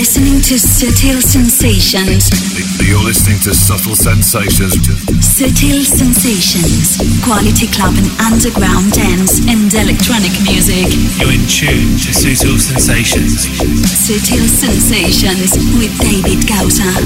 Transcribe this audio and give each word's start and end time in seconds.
listening 0.00 0.40
to 0.40 0.58
Subtle 0.58 1.20
Sensations. 1.20 2.32
You're 2.80 3.04
listening 3.04 3.38
to 3.40 3.52
Subtle 3.52 3.94
Sensations. 3.94 4.72
Subtle 5.20 5.84
Sensations. 5.84 6.96
Quality 7.22 7.68
club 7.68 7.92
and 8.00 8.08
underground 8.16 8.92
dance 8.96 9.44
and 9.44 9.68
electronic 9.68 10.32
music. 10.48 10.88
You're 11.20 11.36
in 11.36 11.44
tune 11.44 12.00
to 12.00 12.16
Subtle 12.16 12.56
Sensations. 12.56 13.44
Subtle 13.92 14.48
Sensations 14.48 15.60
with 15.76 15.92
David 16.00 16.48
Gausa. 16.48 16.88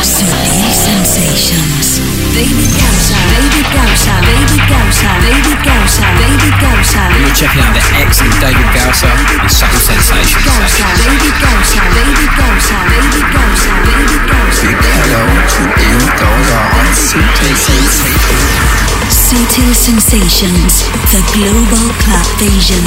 Subtle 0.00 0.72
Sensations. 0.80 2.19
David 2.30 2.70
Gausa. 2.78 3.18
David 3.34 3.66
Gausa. 3.74 4.14
David 4.22 4.62
Gausa. 4.70 5.10
David 5.18 5.58
Gausa. 5.66 6.06
David 6.20 6.54
Gausa. 6.62 7.02
You're 7.18 7.34
checking 7.34 7.62
out 7.62 7.74
the 7.74 7.82
excellent 7.98 8.38
David 8.38 8.70
Gausa 8.70 9.10
and 9.10 9.50
Subtle 9.50 9.82
Sensations. 9.82 10.44
Gausa. 10.46 10.86
David 11.02 11.34
Gausa. 11.42 11.80
David 11.90 12.30
Gausa. 12.38 12.76
David 12.86 13.26
Gausa. 13.34 13.72
David 13.82 14.22
Gausa. 14.30 14.66
Hello 14.70 15.22
to 15.26 15.62
David 15.74 16.12
Gausa 16.22 16.60
on 16.78 16.88
Subtle 16.94 17.54
Sensations. 17.58 18.70
Subtle 19.10 19.74
Sensations. 19.74 20.86
The 21.10 21.22
Global 21.34 21.86
Club 21.98 22.26
Vision. 22.38 22.86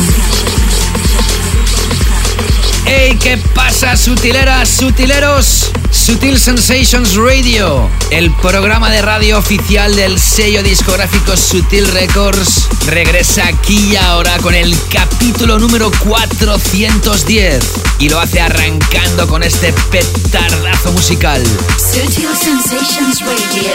¡Hey! 2.85 3.17
¿Qué 3.21 3.37
pasa, 3.55 3.95
sutileras, 3.95 4.67
sutileros? 4.69 5.71
Sutil 5.89 6.37
Sensations 6.39 7.15
Radio, 7.15 7.89
el 8.09 8.29
programa 8.35 8.89
de 8.89 9.01
radio 9.01 9.37
oficial 9.37 9.95
del 9.95 10.19
sello 10.19 10.61
discográfico 10.63 11.37
Sutil 11.37 11.87
Records, 11.87 12.67
regresa 12.87 13.47
aquí 13.47 13.91
y 13.91 13.95
ahora 13.95 14.37
con 14.39 14.53
el 14.53 14.75
capítulo 14.91 15.59
número 15.59 15.91
410 15.99 17.73
y 17.99 18.09
lo 18.09 18.19
hace 18.19 18.41
arrancando 18.41 19.27
con 19.27 19.43
este 19.43 19.71
petardazo 19.91 20.91
musical. 20.91 21.41
Sutil 21.77 22.29
Sensations 22.35 23.21
Radio 23.21 23.71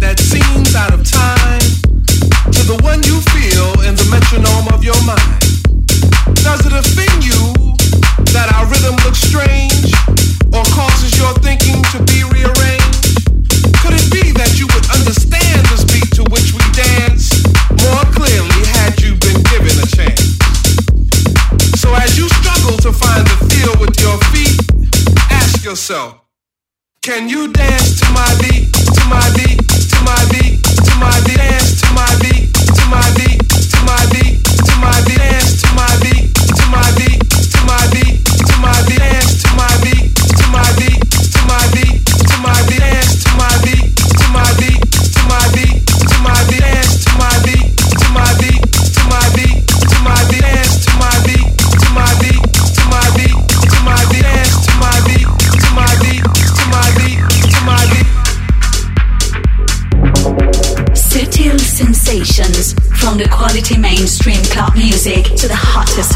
that 0.00 0.18
seems 0.18 0.74
out 0.74 0.92
of 0.96 1.04
time, 1.04 1.60
to 2.48 2.62
the 2.64 2.80
one 2.80 3.04
you 3.04 3.20
feel 3.36 3.68
in 3.84 3.92
the 3.94 4.06
metronome 4.08 4.66
of 4.72 4.80
your 4.80 4.96
mind. 5.04 5.40
Does 6.40 6.64
it 6.64 6.72
offend 6.72 7.20
you 7.20 7.52
that 8.32 8.48
our 8.56 8.64
rhythm 8.66 8.96
looks 9.04 9.20
strange 9.20 9.92
or 10.56 10.64
causes 10.72 11.12
your 11.20 11.36
thinking 11.44 11.84
to 11.92 12.00
be 12.08 12.24
rearranged? 12.32 13.28
Could 13.84 13.92
it 13.92 14.08
be 14.08 14.32
that 14.40 14.56
you 14.56 14.66
would 14.72 14.88
understand 14.88 15.68
beat 15.92 16.08
to 16.16 16.24
which 16.32 16.56
we 16.56 16.64
dance 16.72 17.44
more 17.84 18.04
clearly 18.16 18.60
had 18.80 18.96
you 19.04 19.14
been 19.20 19.40
given 19.52 19.76
a 19.84 19.88
chance? 19.92 20.36
So 21.76 21.92
as 21.94 22.16
you 22.16 22.28
struggle 22.40 22.76
to 22.88 22.90
find 22.92 23.22
the 23.28 23.38
feel 23.52 23.76
with 23.76 23.94
your 24.00 24.16
feet, 24.32 24.56
ask 25.28 25.64
yourself, 25.64 26.20
can 27.02 27.28
you 27.28 27.52
dance 27.52 28.00
to 28.00 28.06
my 28.12 28.28
beat, 28.40 28.72
to 28.72 29.02
my 29.08 29.24
beat, 29.36 29.69
my 30.10 30.26
beat, 30.32 30.60
Sensations. 61.80 62.74
From 63.00 63.16
the 63.16 63.26
quality 63.32 63.78
mainstream 63.78 64.42
club 64.52 64.76
music 64.76 65.24
to 65.40 65.48
the 65.48 65.56
hottest 65.56 66.12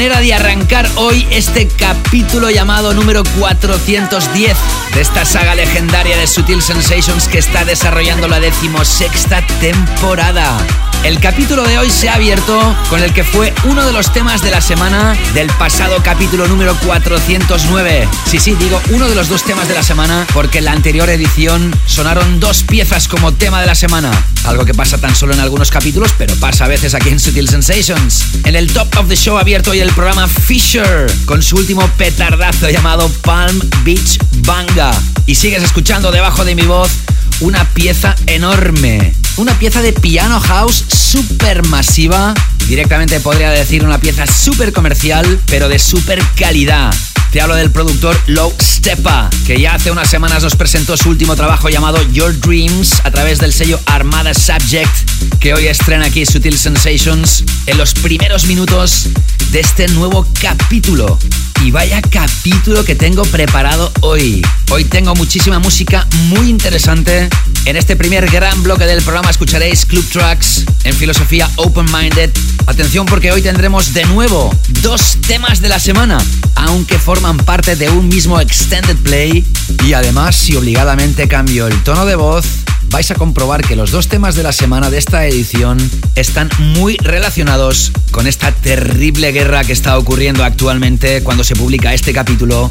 manera 0.00 0.20
de 0.22 0.32
arrancar 0.32 0.88
hoy 0.96 1.26
este 1.30 1.68
capítulo 1.68 2.48
llamado 2.48 2.94
número 2.94 3.22
410 3.38 4.56
de 4.94 5.00
esta 5.02 5.26
saga 5.26 5.54
legendaria 5.54 6.16
de 6.16 6.26
Sutil 6.26 6.62
Sensations 6.62 7.28
que 7.28 7.36
está 7.36 7.66
desarrollando 7.66 8.26
la 8.26 8.40
decimosexta 8.40 9.46
temporada. 9.60 10.56
El 11.02 11.18
capítulo 11.18 11.62
de 11.64 11.78
hoy 11.78 11.88
se 11.88 12.10
ha 12.10 12.16
abierto 12.16 12.76
con 12.90 13.02
el 13.02 13.14
que 13.14 13.24
fue 13.24 13.54
uno 13.64 13.86
de 13.86 13.92
los 13.92 14.12
temas 14.12 14.42
de 14.42 14.50
la 14.50 14.60
semana 14.60 15.16
del 15.32 15.46
pasado 15.46 16.02
capítulo 16.02 16.46
número 16.46 16.76
409. 16.76 18.06
Sí, 18.26 18.38
sí, 18.38 18.54
digo 18.54 18.78
uno 18.90 19.08
de 19.08 19.14
los 19.14 19.30
dos 19.30 19.42
temas 19.42 19.66
de 19.66 19.74
la 19.74 19.82
semana 19.82 20.26
porque 20.34 20.58
en 20.58 20.66
la 20.66 20.72
anterior 20.72 21.08
edición 21.08 21.74
sonaron 21.86 22.38
dos 22.38 22.64
piezas 22.64 23.08
como 23.08 23.32
tema 23.32 23.62
de 23.62 23.66
la 23.66 23.74
semana. 23.74 24.10
Algo 24.44 24.66
que 24.66 24.74
pasa 24.74 24.98
tan 24.98 25.16
solo 25.16 25.32
en 25.32 25.40
algunos 25.40 25.70
capítulos, 25.70 26.12
pero 26.18 26.34
pasa 26.36 26.66
a 26.66 26.68
veces 26.68 26.94
aquí 26.94 27.08
en 27.08 27.18
Sutil 27.18 27.48
Sensations. 27.48 28.26
En 28.44 28.54
el 28.54 28.70
top 28.70 28.94
of 28.98 29.08
the 29.08 29.16
show 29.16 29.38
abierto 29.38 29.70
hoy 29.70 29.80
el 29.80 29.92
programa 29.92 30.28
Fisher 30.28 31.10
con 31.24 31.42
su 31.42 31.56
último 31.56 31.86
petardazo 31.96 32.68
llamado 32.68 33.08
Palm 33.22 33.58
Beach 33.84 34.18
Banga. 34.44 34.92
Y 35.24 35.34
sigues 35.34 35.62
escuchando 35.62 36.12
debajo 36.12 36.44
de 36.44 36.54
mi 36.54 36.62
voz 36.62 36.90
una 37.40 37.64
pieza 37.72 38.14
enorme. 38.26 39.14
Una 39.36 39.58
pieza 39.58 39.82
de 39.82 39.92
piano 39.92 40.40
house 40.40 40.84
súper 40.88 41.66
masiva. 41.66 42.34
Directamente 42.68 43.20
podría 43.20 43.50
decir 43.50 43.84
una 43.84 43.98
pieza 43.98 44.26
súper 44.26 44.72
comercial, 44.72 45.40
pero 45.46 45.68
de 45.68 45.78
súper 45.78 46.22
calidad. 46.36 46.94
Te 47.32 47.40
hablo 47.40 47.54
del 47.54 47.70
productor 47.70 48.18
Low 48.26 48.52
Stepa, 48.60 49.30
que 49.46 49.60
ya 49.60 49.74
hace 49.74 49.90
unas 49.90 50.10
semanas 50.10 50.42
nos 50.42 50.56
presentó 50.56 50.96
su 50.96 51.10
último 51.10 51.36
trabajo 51.36 51.68
llamado 51.68 52.02
Your 52.10 52.38
Dreams 52.40 52.92
a 53.04 53.10
través 53.10 53.38
del 53.38 53.52
sello 53.52 53.80
Armada 53.86 54.34
Subject, 54.34 55.38
que 55.38 55.54
hoy 55.54 55.68
estrena 55.68 56.06
aquí 56.06 56.26
Sutil 56.26 56.58
Sensations 56.58 57.44
en 57.66 57.78
los 57.78 57.94
primeros 57.94 58.46
minutos 58.46 59.08
de 59.52 59.60
este 59.60 59.86
nuevo 59.88 60.26
capítulo. 60.40 61.18
Y 61.62 61.70
vaya 61.70 62.00
capítulo 62.00 62.84
que 62.84 62.94
tengo 62.94 63.22
preparado 63.24 63.92
hoy. 64.00 64.40
Hoy 64.70 64.84
tengo 64.84 65.14
muchísima 65.14 65.58
música 65.58 66.06
muy 66.28 66.48
interesante. 66.48 67.28
En 67.66 67.76
este 67.76 67.96
primer 67.96 68.30
gran 68.30 68.62
bloque 68.62 68.86
del 68.86 69.02
programa 69.02 69.30
escucharéis 69.30 69.84
Club 69.84 70.04
Tracks 70.10 70.64
en 70.84 70.94
filosofía 70.94 71.50
Open 71.56 71.84
Minded. 71.92 72.30
Atención 72.66 73.04
porque 73.04 73.30
hoy 73.30 73.42
tendremos 73.42 73.92
de 73.92 74.06
nuevo 74.06 74.54
dos 74.80 75.18
temas 75.26 75.60
de 75.60 75.68
la 75.68 75.78
semana, 75.78 76.18
aunque 76.54 76.98
forman 76.98 77.36
parte 77.36 77.76
de 77.76 77.90
un 77.90 78.08
mismo 78.08 78.40
extended 78.40 78.96
play. 78.96 79.44
Y 79.84 79.92
además, 79.92 80.36
si 80.36 80.56
obligadamente 80.56 81.28
cambio 81.28 81.66
el 81.66 81.82
tono 81.82 82.06
de 82.06 82.14
voz, 82.14 82.46
vais 82.90 83.10
a 83.10 83.14
comprobar 83.14 83.62
que 83.62 83.76
los 83.76 83.92
dos 83.92 84.08
temas 84.08 84.34
de 84.34 84.42
la 84.42 84.52
semana 84.52 84.90
de 84.90 84.98
esta 84.98 85.24
edición 85.26 85.78
están 86.16 86.50
muy 86.58 86.96
relacionados 86.96 87.92
con 88.10 88.26
esta 88.26 88.52
terrible 88.52 89.32
guerra 89.32 89.64
que 89.64 89.72
está 89.72 89.96
ocurriendo 89.96 90.44
actualmente 90.44 91.22
cuando 91.22 91.44
se 91.44 91.54
publica 91.54 91.94
este 91.94 92.12
capítulo 92.12 92.70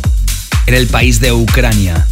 en 0.65 0.73
el 0.73 0.87
país 0.87 1.19
de 1.19 1.31
Ucrania. 1.31 2.05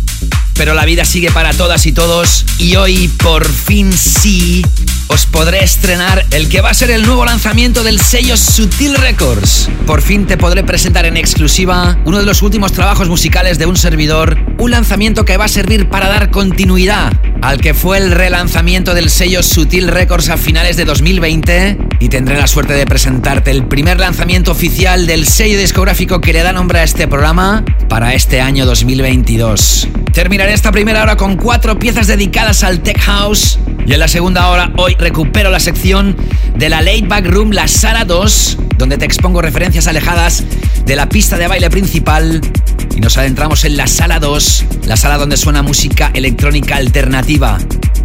Pero 0.53 0.73
la 0.73 0.85
vida 0.85 1.05
sigue 1.05 1.31
para 1.31 1.53
todas 1.53 1.85
y 1.85 1.91
todos 1.91 2.45
y 2.57 2.75
hoy 2.77 3.09
por 3.09 3.47
fin 3.47 3.93
sí 3.93 4.65
os 5.07 5.25
podré 5.25 5.63
estrenar 5.63 6.25
el 6.31 6.49
que 6.49 6.61
va 6.61 6.71
a 6.71 6.73
ser 6.73 6.89
el 6.89 7.05
nuevo 7.05 7.25
lanzamiento 7.25 7.83
del 7.83 7.99
sello 7.99 8.35
Sutil 8.37 8.95
Records. 8.95 9.69
Por 9.85 10.01
fin 10.01 10.25
te 10.25 10.37
podré 10.37 10.63
presentar 10.63 11.05
en 11.05 11.17
exclusiva 11.17 11.99
uno 12.05 12.17
de 12.17 12.25
los 12.25 12.41
últimos 12.41 12.71
trabajos 12.71 13.07
musicales 13.07 13.59
de 13.59 13.67
un 13.67 13.77
servidor, 13.77 14.37
un 14.57 14.71
lanzamiento 14.71 15.25
que 15.25 15.37
va 15.37 15.45
a 15.45 15.49
servir 15.49 15.89
para 15.89 16.09
dar 16.09 16.31
continuidad 16.31 17.13
al 17.41 17.61
que 17.61 17.73
fue 17.73 17.97
el 17.97 18.11
relanzamiento 18.11 18.93
del 18.93 19.09
sello 19.09 19.43
Sutil 19.43 19.87
Records 19.87 20.29
a 20.29 20.37
finales 20.37 20.77
de 20.77 20.85
2020 20.85 21.77
y 21.99 22.09
tendré 22.09 22.37
la 22.37 22.47
suerte 22.47 22.73
de 22.73 22.85
presentarte 22.85 23.51
el 23.51 23.65
primer 23.65 23.99
lanzamiento 23.99 24.51
oficial 24.51 25.07
del 25.07 25.27
sello 25.27 25.57
discográfico 25.59 26.21
que 26.21 26.33
le 26.33 26.43
da 26.43 26.53
nombre 26.53 26.79
a 26.79 26.83
este 26.83 27.07
programa 27.07 27.63
para 27.89 28.13
este 28.13 28.41
año 28.41 28.65
2022. 28.65 29.87
Terminaré 30.17 30.53
esta 30.53 30.71
primera 30.71 31.03
hora 31.03 31.15
con 31.15 31.37
cuatro 31.37 31.77
piezas 31.77 32.07
dedicadas 32.07 32.63
al 32.63 32.79
Tech 32.79 32.99
House 33.01 33.59
y 33.85 33.93
en 33.93 33.99
la 33.99 34.07
segunda 34.07 34.49
hora 34.49 34.73
hoy 34.75 34.95
recupero 34.97 35.51
la 35.51 35.59
sección 35.59 36.17
de 36.55 36.69
la 36.69 36.81
Late 36.81 37.05
Back 37.05 37.27
Room, 37.27 37.51
la 37.51 37.67
sala 37.67 38.03
2, 38.03 38.57
donde 38.79 38.97
te 38.97 39.05
expongo 39.05 39.43
referencias 39.43 39.85
alejadas 39.85 40.43
de 40.87 40.95
la 40.95 41.07
pista 41.07 41.37
de 41.37 41.45
baile 41.45 41.69
principal 41.69 42.41
y 42.95 42.99
nos 42.99 43.15
adentramos 43.19 43.63
en 43.63 43.77
la 43.77 43.85
sala 43.85 44.19
2, 44.19 44.65
la 44.87 44.97
sala 44.97 45.19
donde 45.19 45.37
suena 45.37 45.61
música 45.61 46.09
electrónica 46.15 46.77
alternativa 46.77 47.59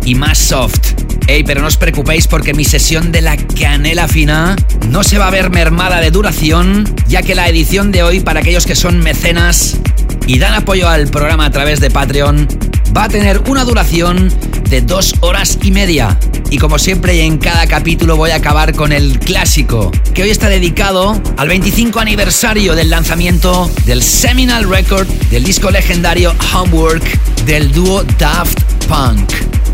y 0.05 0.15
más 0.15 0.37
soft. 0.37 0.93
Ey, 1.29 1.45
pero 1.45 1.63
no 1.63 1.69
os 1.69 1.79
preocupéis 1.79 2.27
porque 2.27 2.53
mi 2.53 2.67
sesión 2.67 3.11
de 3.11 3.23
la 3.23 3.39
canela 3.39 4.07
fina 4.07 4.55
no 4.91 5.03
se 5.03 5.17
va 5.17 5.29
a 5.29 5.31
ver 5.31 5.49
mermada 5.49 6.03
de 6.03 6.11
duración, 6.11 6.95
ya 7.09 7.23
que 7.23 7.35
la 7.35 7.49
edición 7.49 7.91
de 7.91 8.03
hoy, 8.03 8.21
para 8.21 8.41
aquellos 8.41 8.67
que 8.67 8.75
son 8.75 8.99
mecenas 8.99 9.79
y 10.27 10.39
dan 10.39 10.55
apoyo 10.55 10.89
al 10.89 11.09
programa 11.09 11.47
a 11.47 11.51
través 11.51 11.81
de 11.81 11.91
Patreon, 11.91 12.49
va 12.97 13.05
a 13.05 13.09
tener 13.09 13.43
una 13.49 13.65
duración 13.65 14.33
de 14.69 14.81
dos 14.81 15.15
horas 15.21 15.59
y 15.63 15.71
media. 15.71 16.19
Y 16.51 16.59
como 16.59 16.79
siempre 16.79 17.17
y 17.17 17.21
en 17.21 17.39
cada 17.39 17.67
capítulo 17.67 18.17
voy 18.17 18.31
a 18.31 18.37
acabar 18.37 18.75
con 18.75 18.93
el 18.93 19.19
clásico, 19.19 19.91
que 20.15 20.23
hoy 20.23 20.31
está 20.31 20.49
dedicado 20.49 21.21
al 21.37 21.49
25 21.49 21.99
aniversario 21.99 22.75
del 22.75 22.91
lanzamiento 22.91 23.71
del 23.87 24.03
seminal 24.03 24.69
record 24.69 25.07
del 25.31 25.45
disco 25.45 25.71
legendario 25.71 26.35
Homework 26.55 27.03
del 27.47 27.73
dúo 27.73 28.05
Daft 28.19 28.61
Punk. 28.87 29.33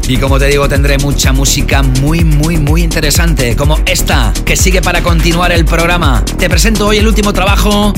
Y 0.09 0.17
como 0.17 0.39
te 0.39 0.47
digo, 0.47 0.69
tendré 0.69 0.97
mucha 0.99 1.33
música 1.33 1.83
muy, 1.83 2.25
muy, 2.25 2.57
muy 2.57 2.83
interesante, 2.83 3.55
como 3.57 3.79
esta, 3.85 4.33
que 4.45 4.57
sigue 4.57 4.81
para 4.81 5.03
continuar 5.03 5.53
el 5.53 5.67
programa. 5.67 6.25
Te 6.39 6.49
presento 6.49 6.87
hoy 6.87 6.97
el 6.97 7.07
último 7.07 7.35
trabajo 7.35 7.93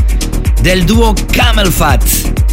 del 0.62 0.84
dúo 0.86 1.14
Camel 1.32 1.72
Fat, 1.72 2.04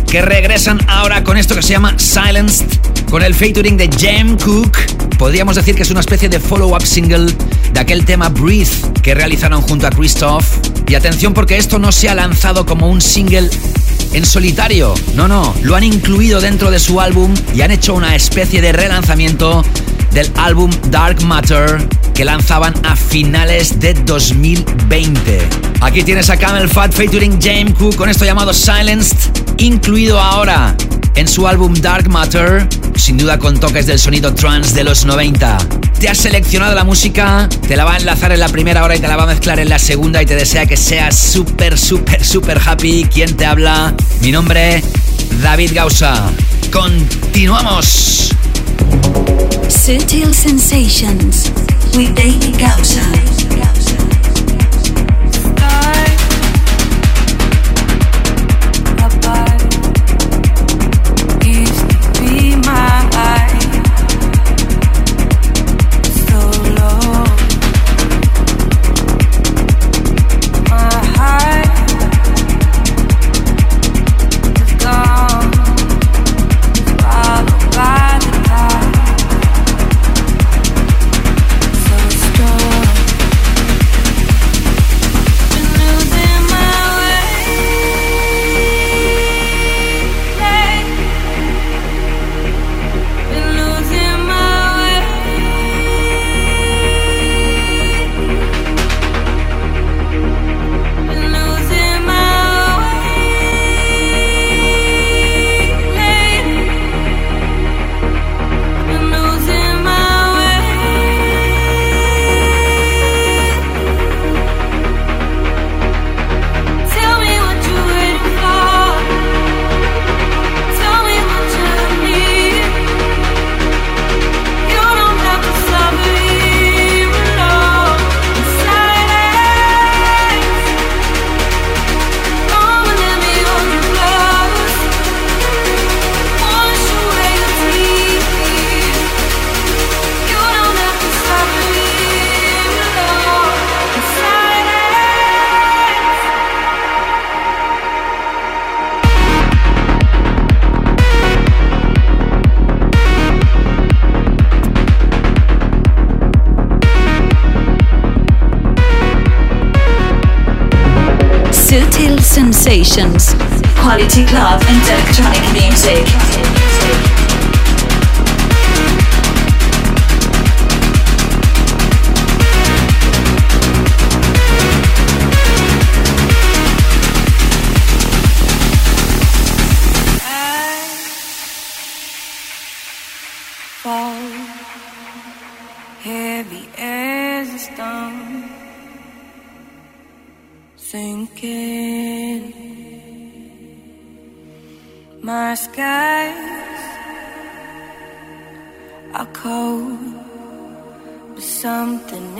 que 0.09 0.21
regresan 0.21 0.79
ahora 0.87 1.23
con 1.23 1.37
esto 1.37 1.55
que 1.55 1.61
se 1.61 1.73
llama 1.73 1.97
Silenced, 1.97 2.67
con 3.09 3.21
el 3.21 3.33
featuring 3.33 3.77
de 3.77 3.89
Jam 3.89 4.37
Cook. 4.37 4.77
Podríamos 5.17 5.55
decir 5.55 5.75
que 5.75 5.83
es 5.83 5.91
una 5.91 5.99
especie 5.99 6.29
de 6.29 6.39
follow-up 6.39 6.85
single 6.85 7.33
de 7.73 7.79
aquel 7.79 8.05
tema 8.05 8.29
Breathe 8.29 9.01
que 9.01 9.13
realizaron 9.13 9.61
junto 9.61 9.87
a 9.87 9.89
Christoph. 9.89 10.45
Y 10.87 10.95
atención 10.95 11.33
porque 11.33 11.57
esto 11.57 11.79
no 11.79 11.91
se 11.91 12.07
ha 12.07 12.15
lanzado 12.15 12.65
como 12.65 12.89
un 12.89 13.01
single 13.01 13.49
en 14.13 14.25
solitario. 14.25 14.93
No, 15.15 15.27
no, 15.27 15.53
lo 15.61 15.75
han 15.75 15.83
incluido 15.83 16.39
dentro 16.39 16.71
de 16.71 16.79
su 16.79 17.01
álbum 17.01 17.33
y 17.53 17.61
han 17.61 17.71
hecho 17.71 17.93
una 17.93 18.15
especie 18.15 18.61
de 18.61 18.71
relanzamiento 18.71 19.63
del 20.11 20.31
álbum 20.37 20.71
Dark 20.89 21.21
Matter 21.23 21.87
que 22.13 22.25
lanzaban 22.25 22.73
a 22.83 22.95
finales 22.95 23.79
de 23.79 23.93
2020. 23.93 25.39
Aquí 25.81 26.03
tienes 26.03 26.29
a 26.29 26.37
Camel 26.37 26.67
Fat 26.67 26.91
featuring 26.91 27.39
James 27.41 27.73
Cook 27.75 27.95
con 27.95 28.09
esto 28.09 28.25
llamado 28.25 28.53
Silenced, 28.53 29.17
incluido 29.57 30.19
ahora 30.19 30.75
en 31.15 31.27
su 31.27 31.47
álbum 31.47 31.73
Dark 31.73 32.09
Matter, 32.09 32.67
sin 32.95 33.17
duda 33.17 33.37
con 33.37 33.59
toques 33.59 33.85
del 33.85 33.99
sonido 33.99 34.33
trance 34.33 34.73
de 34.75 34.83
los 34.83 35.05
90. 35.05 35.57
Te 35.99 36.09
has 36.09 36.17
seleccionado 36.17 36.75
la 36.75 36.83
música, 36.83 37.49
te 37.67 37.75
la 37.75 37.85
va 37.85 37.93
a 37.93 37.97
enlazar 37.97 38.31
en 38.31 38.39
la 38.39 38.49
primera 38.49 38.83
hora 38.83 38.95
y 38.95 38.99
te 38.99 39.07
la 39.07 39.15
va 39.15 39.23
a 39.23 39.27
mezclar 39.27 39.59
en 39.59 39.69
la 39.69 39.79
segunda 39.79 40.21
y 40.21 40.25
te 40.25 40.35
desea 40.35 40.65
que 40.65 40.77
seas 40.77 41.17
súper, 41.17 41.77
súper, 41.77 42.23
súper 42.23 42.61
happy. 42.63 43.07
¿Quién 43.11 43.35
te 43.35 43.45
habla? 43.45 43.95
Mi 44.21 44.31
nombre, 44.31 44.83
David 45.41 45.71
Gausa. 45.73 46.31
Continuamos. 46.71 48.31
Sutil 49.69 50.33
Sensations 50.33 51.49
with 51.95 52.15
David 52.15 52.59
Gausa. 52.59 54.16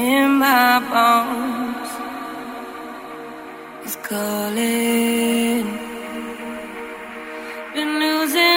in 0.07 0.29
my 0.39 0.79
bones 0.91 1.91
is 3.85 3.95
calling. 4.07 5.65
Been 7.73 7.91
losing. 7.99 8.56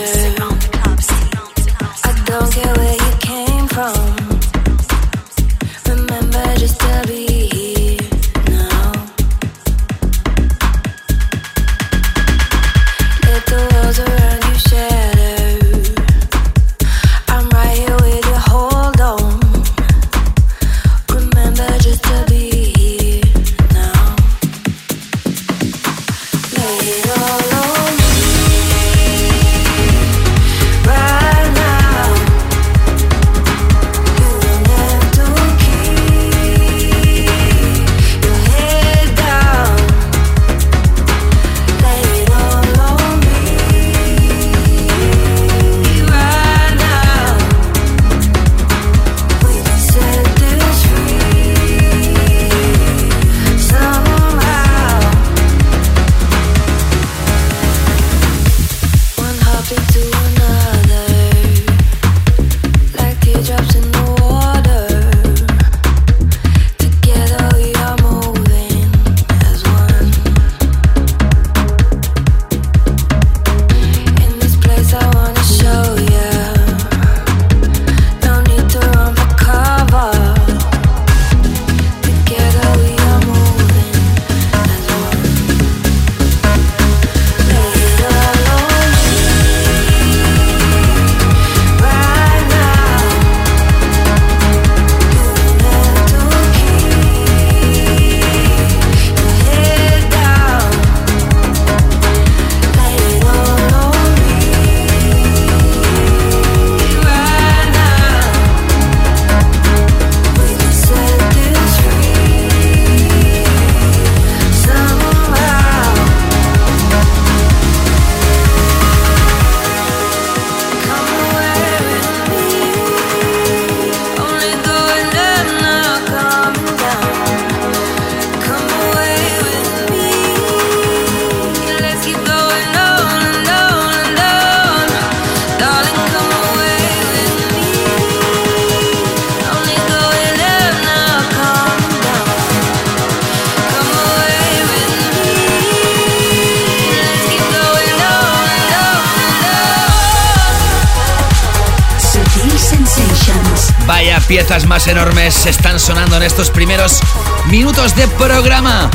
enormes 154.91 155.45
están 155.45 155.79
sonando 155.79 156.17
en 156.17 156.23
estos 156.23 156.49
primeros 156.49 156.99
minutos 157.47 157.95
de 157.95 158.07
programa. 158.09 158.91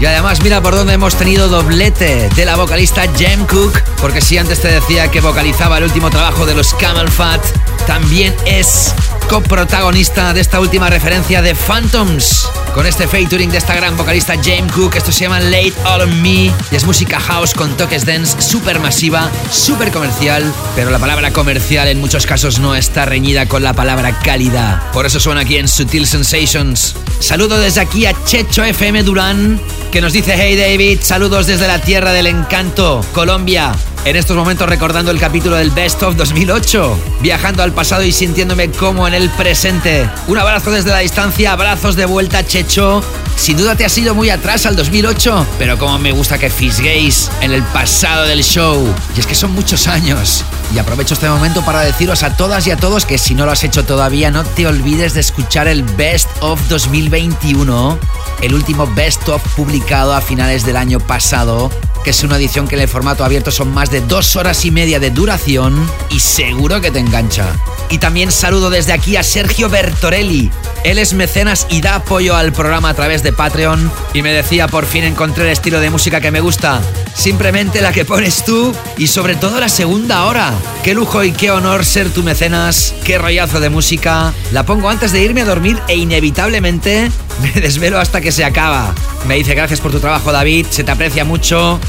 Y 0.00 0.06
además 0.06 0.42
mira 0.42 0.62
por 0.62 0.74
dónde 0.74 0.94
hemos 0.94 1.14
tenido 1.16 1.48
doblete 1.48 2.30
de 2.30 2.44
la 2.46 2.56
vocalista 2.56 3.02
Jem 3.14 3.46
Cook, 3.46 3.78
porque 4.00 4.22
si 4.22 4.38
antes 4.38 4.60
te 4.60 4.68
decía 4.68 5.10
que 5.10 5.20
vocalizaba 5.20 5.78
el 5.78 5.84
último 5.84 6.08
trabajo 6.08 6.46
de 6.46 6.54
los 6.54 6.72
Camel 6.74 7.10
Fat, 7.10 7.44
también 7.86 8.34
es 8.46 8.94
coprotagonista 9.28 10.32
de 10.32 10.40
esta 10.40 10.60
última 10.60 10.88
referencia 10.88 11.42
de 11.42 11.54
Phantoms. 11.54 12.48
Con 12.74 12.86
este 12.86 13.06
featuring 13.06 13.52
de 13.52 13.58
esta 13.58 13.76
gran 13.76 13.96
vocalista 13.96 14.34
James 14.34 14.72
Cook, 14.72 14.96
esto 14.96 15.12
se 15.12 15.20
llama 15.20 15.38
Late 15.38 15.74
All 15.84 16.00
on 16.00 16.22
Me 16.22 16.46
y 16.46 16.52
es 16.72 16.84
música 16.84 17.20
house 17.20 17.54
con 17.54 17.76
toques 17.76 18.04
dance 18.04 18.42
súper 18.42 18.80
masiva, 18.80 19.30
súper 19.48 19.92
comercial, 19.92 20.52
pero 20.74 20.90
la 20.90 20.98
palabra 20.98 21.32
comercial 21.32 21.86
en 21.86 22.00
muchos 22.00 22.26
casos 22.26 22.58
no 22.58 22.74
está 22.74 23.04
reñida 23.04 23.46
con 23.46 23.62
la 23.62 23.74
palabra 23.74 24.18
cálida. 24.18 24.90
Por 24.92 25.06
eso 25.06 25.20
suena 25.20 25.42
aquí 25.42 25.56
en 25.56 25.68
Sutil 25.68 26.04
Sensations. 26.04 26.96
Saludo 27.20 27.60
desde 27.60 27.80
aquí 27.80 28.06
a 28.06 28.24
Checho 28.24 28.64
FM 28.64 29.04
Durán, 29.04 29.60
que 29.92 30.00
nos 30.00 30.12
dice 30.12 30.34
Hey 30.36 30.56
David, 30.56 30.98
saludos 31.00 31.46
desde 31.46 31.68
la 31.68 31.80
tierra 31.80 32.12
del 32.12 32.26
encanto, 32.26 33.02
Colombia 33.12 33.72
en 34.04 34.16
estos 34.16 34.36
momentos 34.36 34.68
recordando 34.68 35.10
el 35.10 35.18
capítulo 35.18 35.56
del 35.56 35.70
Best 35.70 36.02
of 36.02 36.16
2008, 36.16 36.98
viajando 37.20 37.62
al 37.62 37.72
pasado 37.72 38.02
y 38.02 38.12
sintiéndome 38.12 38.70
como 38.70 39.08
en 39.08 39.14
el 39.14 39.30
presente. 39.30 40.08
Un 40.28 40.38
abrazo 40.38 40.70
desde 40.70 40.90
la 40.90 40.98
distancia, 40.98 41.52
abrazos 41.52 41.96
de 41.96 42.04
vuelta, 42.04 42.46
Checho. 42.46 43.02
Sin 43.36 43.56
duda 43.56 43.74
te 43.76 43.84
has 43.84 43.96
ido 43.96 44.14
muy 44.14 44.30
atrás 44.30 44.66
al 44.66 44.76
2008, 44.76 45.46
pero 45.58 45.78
como 45.78 45.98
me 45.98 46.12
gusta 46.12 46.38
que 46.38 46.50
fisguéis 46.50 47.30
en 47.40 47.52
el 47.52 47.62
pasado 47.62 48.24
del 48.24 48.44
show. 48.44 48.86
Y 49.16 49.20
es 49.20 49.26
que 49.26 49.34
son 49.34 49.52
muchos 49.52 49.88
años. 49.88 50.44
Y 50.74 50.78
aprovecho 50.78 51.14
este 51.14 51.28
momento 51.28 51.64
para 51.64 51.80
deciros 51.80 52.22
a 52.22 52.36
todas 52.36 52.66
y 52.66 52.70
a 52.70 52.76
todos 52.76 53.06
que 53.06 53.18
si 53.18 53.34
no 53.34 53.46
lo 53.46 53.52
has 53.52 53.64
hecho 53.64 53.84
todavía, 53.84 54.30
no 54.30 54.44
te 54.44 54.66
olvides 54.66 55.14
de 55.14 55.20
escuchar 55.20 55.66
el 55.66 55.82
Best 55.82 56.28
of 56.40 56.60
2021, 56.68 57.98
el 58.42 58.54
último 58.54 58.86
Best 58.94 59.28
of 59.28 59.42
publicado 59.56 60.14
a 60.14 60.20
finales 60.20 60.64
del 60.66 60.76
año 60.76 61.00
pasado 61.00 61.70
que 62.04 62.10
es 62.10 62.22
una 62.22 62.36
edición 62.36 62.68
que 62.68 62.76
en 62.76 62.82
el 62.82 62.88
formato 62.88 63.24
abierto 63.24 63.50
son 63.50 63.72
más 63.72 63.90
de 63.90 64.02
dos 64.02 64.36
horas 64.36 64.64
y 64.66 64.70
media 64.70 65.00
de 65.00 65.10
duración 65.10 65.90
y 66.10 66.20
seguro 66.20 66.80
que 66.80 66.90
te 66.90 66.98
engancha. 66.98 67.46
Y 67.90 67.98
también 67.98 68.30
saludo 68.30 68.70
desde 68.70 68.92
aquí 68.92 69.16
a 69.16 69.22
Sergio 69.22 69.70
Bertorelli. 69.70 70.50
Él 70.84 70.98
es 70.98 71.14
mecenas 71.14 71.66
y 71.70 71.80
da 71.80 71.96
apoyo 71.96 72.36
al 72.36 72.52
programa 72.52 72.90
a 72.90 72.94
través 72.94 73.22
de 73.22 73.32
Patreon 73.32 73.90
y 74.12 74.20
me 74.20 74.32
decía 74.32 74.68
por 74.68 74.84
fin 74.84 75.04
encontré 75.04 75.44
el 75.44 75.50
estilo 75.50 75.80
de 75.80 75.88
música 75.88 76.20
que 76.20 76.30
me 76.30 76.40
gusta. 76.40 76.82
Simplemente 77.14 77.80
la 77.80 77.92
que 77.92 78.04
pones 78.04 78.44
tú 78.44 78.74
y 78.98 79.06
sobre 79.06 79.34
todo 79.34 79.58
la 79.60 79.70
segunda 79.70 80.26
hora. 80.26 80.52
Qué 80.82 80.92
lujo 80.92 81.24
y 81.24 81.32
qué 81.32 81.50
honor 81.50 81.86
ser 81.86 82.10
tu 82.10 82.22
mecenas, 82.22 82.94
qué 83.04 83.16
rollazo 83.16 83.60
de 83.60 83.70
música. 83.70 84.34
La 84.52 84.66
pongo 84.66 84.90
antes 84.90 85.12
de 85.12 85.22
irme 85.22 85.40
a 85.40 85.46
dormir 85.46 85.80
e 85.88 85.96
inevitablemente 85.96 87.10
me 87.42 87.60
desvelo 87.60 87.98
hasta 87.98 88.20
que 88.20 88.32
se 88.32 88.44
acaba. 88.44 88.92
Me 89.26 89.36
dice 89.36 89.54
gracias 89.54 89.80
por 89.80 89.90
tu 89.90 90.00
trabajo 90.00 90.32
David, 90.32 90.66
se 90.68 90.84
te 90.84 90.90
aprecia 90.90 91.24
mucho. 91.24 91.80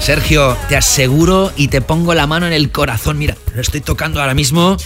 Sergio, 0.00 0.56
te 0.68 0.76
aseguro 0.76 1.52
y 1.56 1.68
te 1.68 1.80
pongo 1.80 2.14
la 2.14 2.26
mano 2.26 2.46
en 2.46 2.52
el 2.52 2.70
corazón, 2.70 3.18
mira, 3.18 3.36
lo 3.54 3.60
estoy 3.60 3.80
tocando 3.80 4.20
ahora 4.20 4.34
mismo, 4.34 4.76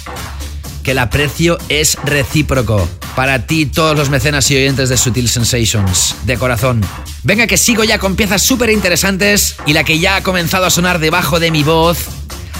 que 0.82 0.92
el 0.92 0.98
aprecio 0.98 1.58
es 1.68 1.96
recíproco. 2.04 2.88
Para 3.14 3.46
ti, 3.46 3.66
todos 3.66 3.96
los 3.96 4.10
mecenas 4.10 4.50
y 4.50 4.56
oyentes 4.56 4.88
de 4.88 4.96
Sutil 4.96 5.28
Sensations, 5.28 6.16
de 6.24 6.36
corazón. 6.36 6.82
Venga 7.22 7.46
que 7.46 7.56
sigo 7.56 7.82
ya 7.82 7.98
con 7.98 8.14
piezas 8.14 8.42
súper 8.42 8.70
interesantes 8.70 9.56
y 9.64 9.72
la 9.72 9.84
que 9.84 9.98
ya 9.98 10.16
ha 10.16 10.22
comenzado 10.22 10.66
a 10.66 10.70
sonar 10.70 10.98
debajo 10.98 11.40
de 11.40 11.50
mi 11.50 11.62
voz 11.62 11.98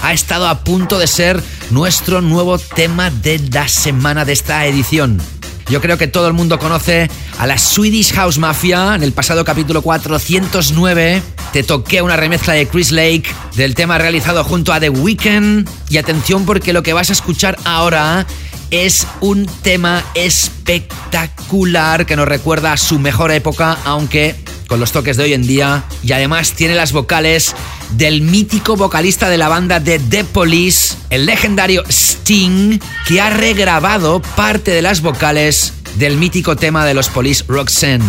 ha 0.01 0.13
estado 0.13 0.47
a 0.47 0.63
punto 0.63 0.99
de 0.99 1.07
ser 1.07 1.41
nuestro 1.69 2.21
nuevo 2.21 2.57
tema 2.57 3.09
de 3.09 3.39
la 3.51 3.67
semana 3.67 4.25
de 4.25 4.33
esta 4.33 4.65
edición. 4.65 5.21
Yo 5.69 5.81
creo 5.81 5.97
que 5.97 6.07
todo 6.07 6.27
el 6.27 6.33
mundo 6.33 6.59
conoce 6.59 7.09
a 7.37 7.45
la 7.45 7.57
Swedish 7.57 8.13
House 8.13 8.37
Mafia. 8.37 8.95
En 8.95 9.03
el 9.03 9.11
pasado 9.11 9.43
capítulo 9.43 9.81
409 9.81 11.21
te 11.51 11.63
toqué 11.63 12.01
una 12.01 12.15
remezcla 12.15 12.53
de 12.53 12.67
Chris 12.67 12.91
Lake 12.91 13.25
del 13.55 13.75
tema 13.75 13.97
realizado 13.97 14.45
junto 14.45 14.71
a 14.71 14.79
The 14.79 14.89
Weeknd. 14.89 15.67
Y 15.89 15.97
atención 15.97 16.45
porque 16.45 16.71
lo 16.71 16.83
que 16.83 16.93
vas 16.93 17.09
a 17.09 17.13
escuchar 17.13 17.57
ahora 17.65 18.25
es 18.71 19.07
un 19.21 19.45
tema 19.61 20.03
espectacular 20.15 22.05
que 22.05 22.15
nos 22.15 22.27
recuerda 22.27 22.73
a 22.73 22.77
su 22.77 22.99
mejor 22.99 23.31
época, 23.31 23.77
aunque 23.85 24.35
con 24.67 24.79
los 24.79 24.91
toques 24.91 25.17
de 25.17 25.23
hoy 25.23 25.33
en 25.33 25.47
día. 25.47 25.83
Y 26.03 26.11
además 26.11 26.53
tiene 26.53 26.75
las 26.75 26.91
vocales 26.91 27.55
del 27.91 28.21
mítico 28.21 28.75
vocalista 28.75 29.29
de 29.29 29.37
la 29.37 29.47
banda 29.47 29.79
de 29.79 29.99
The 29.99 30.23
Police, 30.25 30.97
el 31.09 31.25
legendario 31.25 31.83
Sting, 31.89 32.79
que 33.07 33.21
ha 33.21 33.29
regrabado 33.29 34.21
parte 34.21 34.71
de 34.71 34.81
las 34.81 35.01
vocales 35.01 35.73
del 35.95 36.17
mítico 36.17 36.55
tema 36.55 36.85
de 36.85 36.93
los 36.93 37.09
Police 37.09 37.45
Roxanne. 37.47 38.05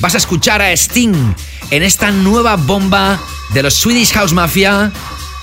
Vas 0.00 0.14
a 0.14 0.18
escuchar 0.18 0.62
a 0.62 0.72
Sting 0.72 1.34
en 1.70 1.82
esta 1.82 2.10
nueva 2.10 2.56
bomba 2.56 3.20
de 3.52 3.62
los 3.62 3.74
Swedish 3.74 4.12
House 4.12 4.32
Mafia 4.32 4.92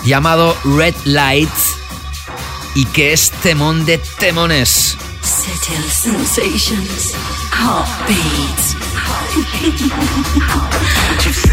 llamado 0.06 0.58
Red 0.64 0.96
Light 1.06 1.50
y 2.78 2.86
que 2.86 3.12
es 3.12 3.32
temón 3.42 3.86
de 3.88 3.98
temones. 4.20 4.96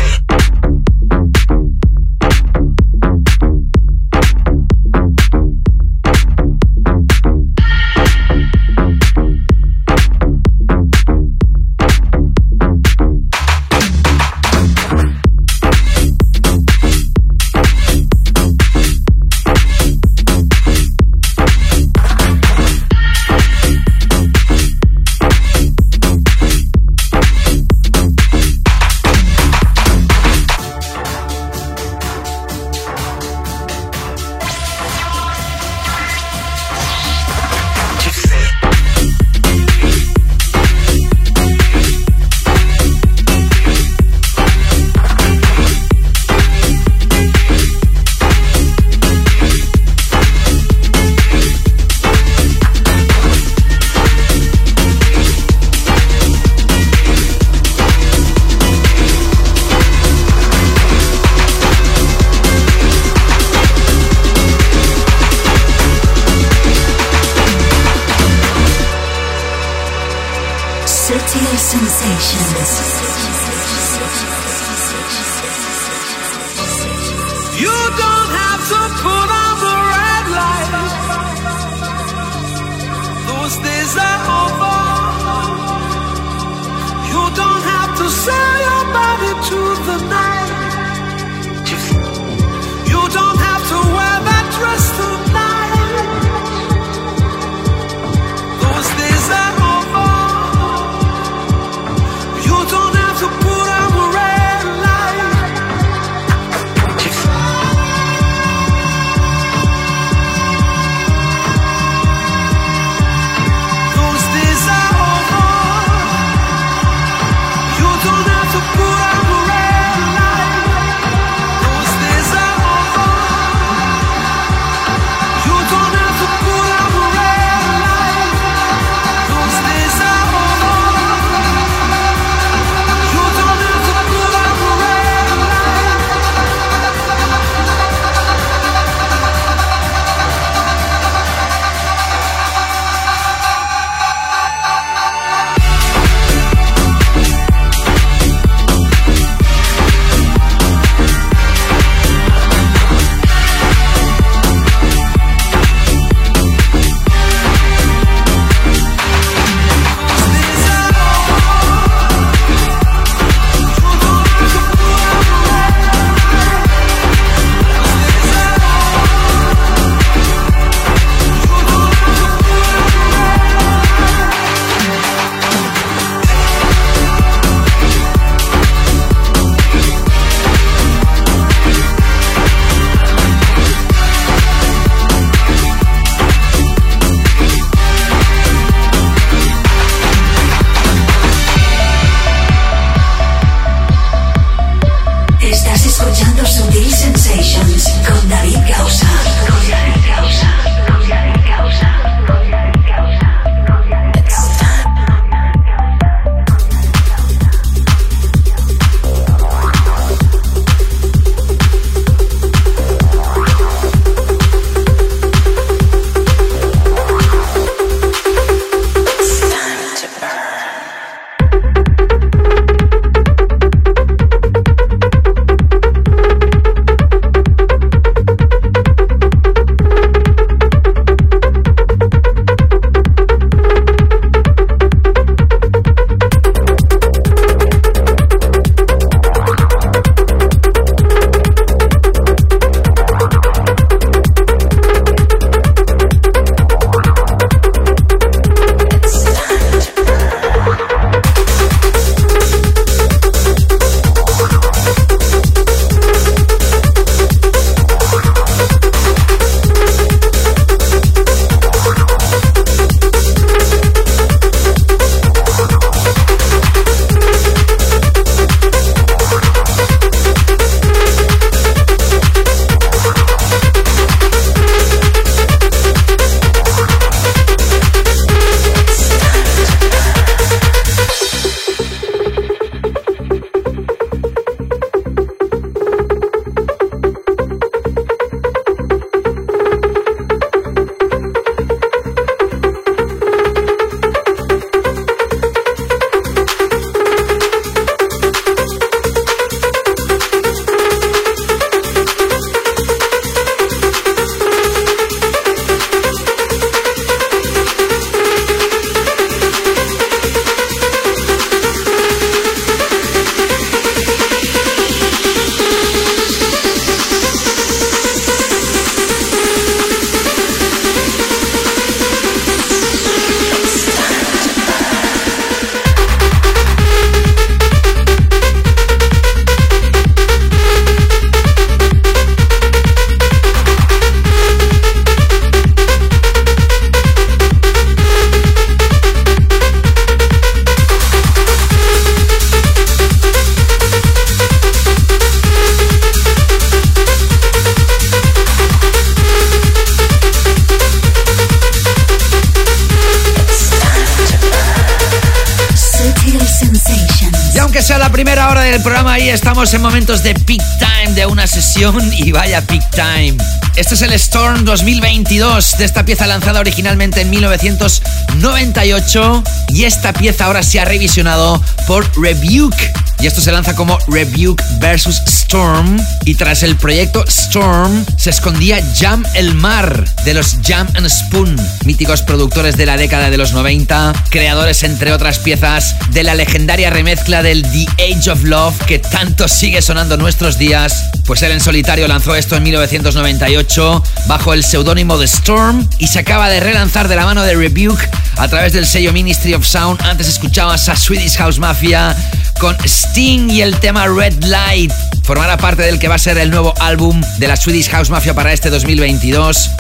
primera 358.15 358.49
hora 358.49 358.61
del 358.61 358.81
programa 358.81 359.19
y 359.19 359.29
estamos 359.29 359.75
en 359.75 359.83
momentos 359.83 360.23
de 360.23 360.35
peak 360.35 360.63
time 360.79 361.15
de 361.17 361.27
una 361.27 361.49
sesión 361.49 362.01
y 362.13 362.31
vaya 362.31 362.65
peak 362.65 362.89
time. 362.93 363.35
Este 363.75 363.97
es 363.97 364.03
el 364.03 364.13
Storm 364.13 364.65
2022 364.65 365.79
de 365.79 365.85
esta 365.85 366.05
pieza 366.05 366.29
lanzada 366.29 366.61
originalmente 366.61 367.23
en 367.23 367.31
1998 367.31 369.43
y 369.71 369.83
esta 369.83 370.13
pieza 370.13 370.45
ahora 370.45 370.63
se 370.63 370.79
ha 370.79 370.85
revisionado 370.85 371.61
por 371.89 372.09
Rebuke 372.17 372.93
y 373.21 373.27
esto 373.27 373.41
se 373.41 373.53
lanza 373.53 373.75
como 373.75 373.99
Rebuke 374.09 374.63
versus 374.81 375.21
Storm. 375.27 375.99
Y 376.25 376.35
tras 376.35 376.63
el 376.63 376.77
proyecto 376.77 377.25
Storm 377.27 378.05
se 378.17 378.31
escondía 378.31 378.81
Jam 378.99 379.25
El 379.35 379.55
Mar 379.55 380.05
de 380.25 380.35
los 380.35 380.57
Jam 380.63 380.89
and 380.95 381.09
Spoon, 381.09 381.57
míticos 381.85 382.23
productores 382.23 382.77
de 382.77 382.87
la 382.87 382.97
década 382.97 383.31
de 383.31 383.39
los 383.39 383.53
90, 383.53 384.13
creadores 384.31 384.83
entre 384.83 385.13
otras 385.13 385.39
piezas 385.39 385.95
de 386.11 386.23
la 386.23 386.35
legendaria 386.35 386.91
remezcla 386.91 387.43
del 387.43 387.63
The 387.63 387.87
Age 388.03 388.31
of 388.31 388.45
Love 388.45 388.79
que 388.87 388.99
tanto 388.99 389.49
sigue 389.49 389.83
sonando 389.83 390.17
nuestros 390.17 390.59
días, 390.59 391.11
pues 391.25 391.43
él 391.43 391.53
en 391.53 391.61
solitario 391.61 392.07
lanzó 392.07 392.35
esto 392.35 392.57
en 392.57 392.63
1998 392.65 394.03
bajo 394.27 394.53
el 394.53 394.63
seudónimo 394.63 395.17
de 395.19 395.25
Storm 395.27 395.89
y 395.99 396.09
se 396.09 396.19
acaba 396.19 396.49
de 396.49 396.61
relanzar 396.61 397.09
de 397.09 397.17
la 397.17 397.25
mano 397.25 397.43
de 397.43 397.55
Rebuke 397.55 398.09
a 398.37 398.49
través 398.49 398.73
del 398.73 398.87
sello 398.87 399.13
Ministry 399.13 399.55
of 399.55 399.67
Sound. 399.67 400.03
Antes 400.03 400.29
escuchabas 400.29 400.89
a 400.89 400.97
Swedish 400.97 401.37
House 401.37 401.59
Mafia 401.59 402.15
con 402.61 402.77
Sting 402.85 403.51
y 403.51 403.63
el 403.63 403.77
tema 403.81 404.07
Red 404.07 404.45
Light. 404.45 404.93
Formará 405.23 405.57
parte 405.57 405.83
del 405.83 405.99
que 405.99 406.09
va 406.09 406.17
a 406.17 406.19
ser 406.19 406.37
el 406.39 406.51
nuevo 406.51 406.75
álbum 406.81 407.21
de 407.39 407.49
la 407.49 407.57
Swedish 407.57 407.89
House 407.89 408.11
Mafia 408.11 408.35
para 408.35 408.53
este 408.53 408.69
2022. 408.71 409.71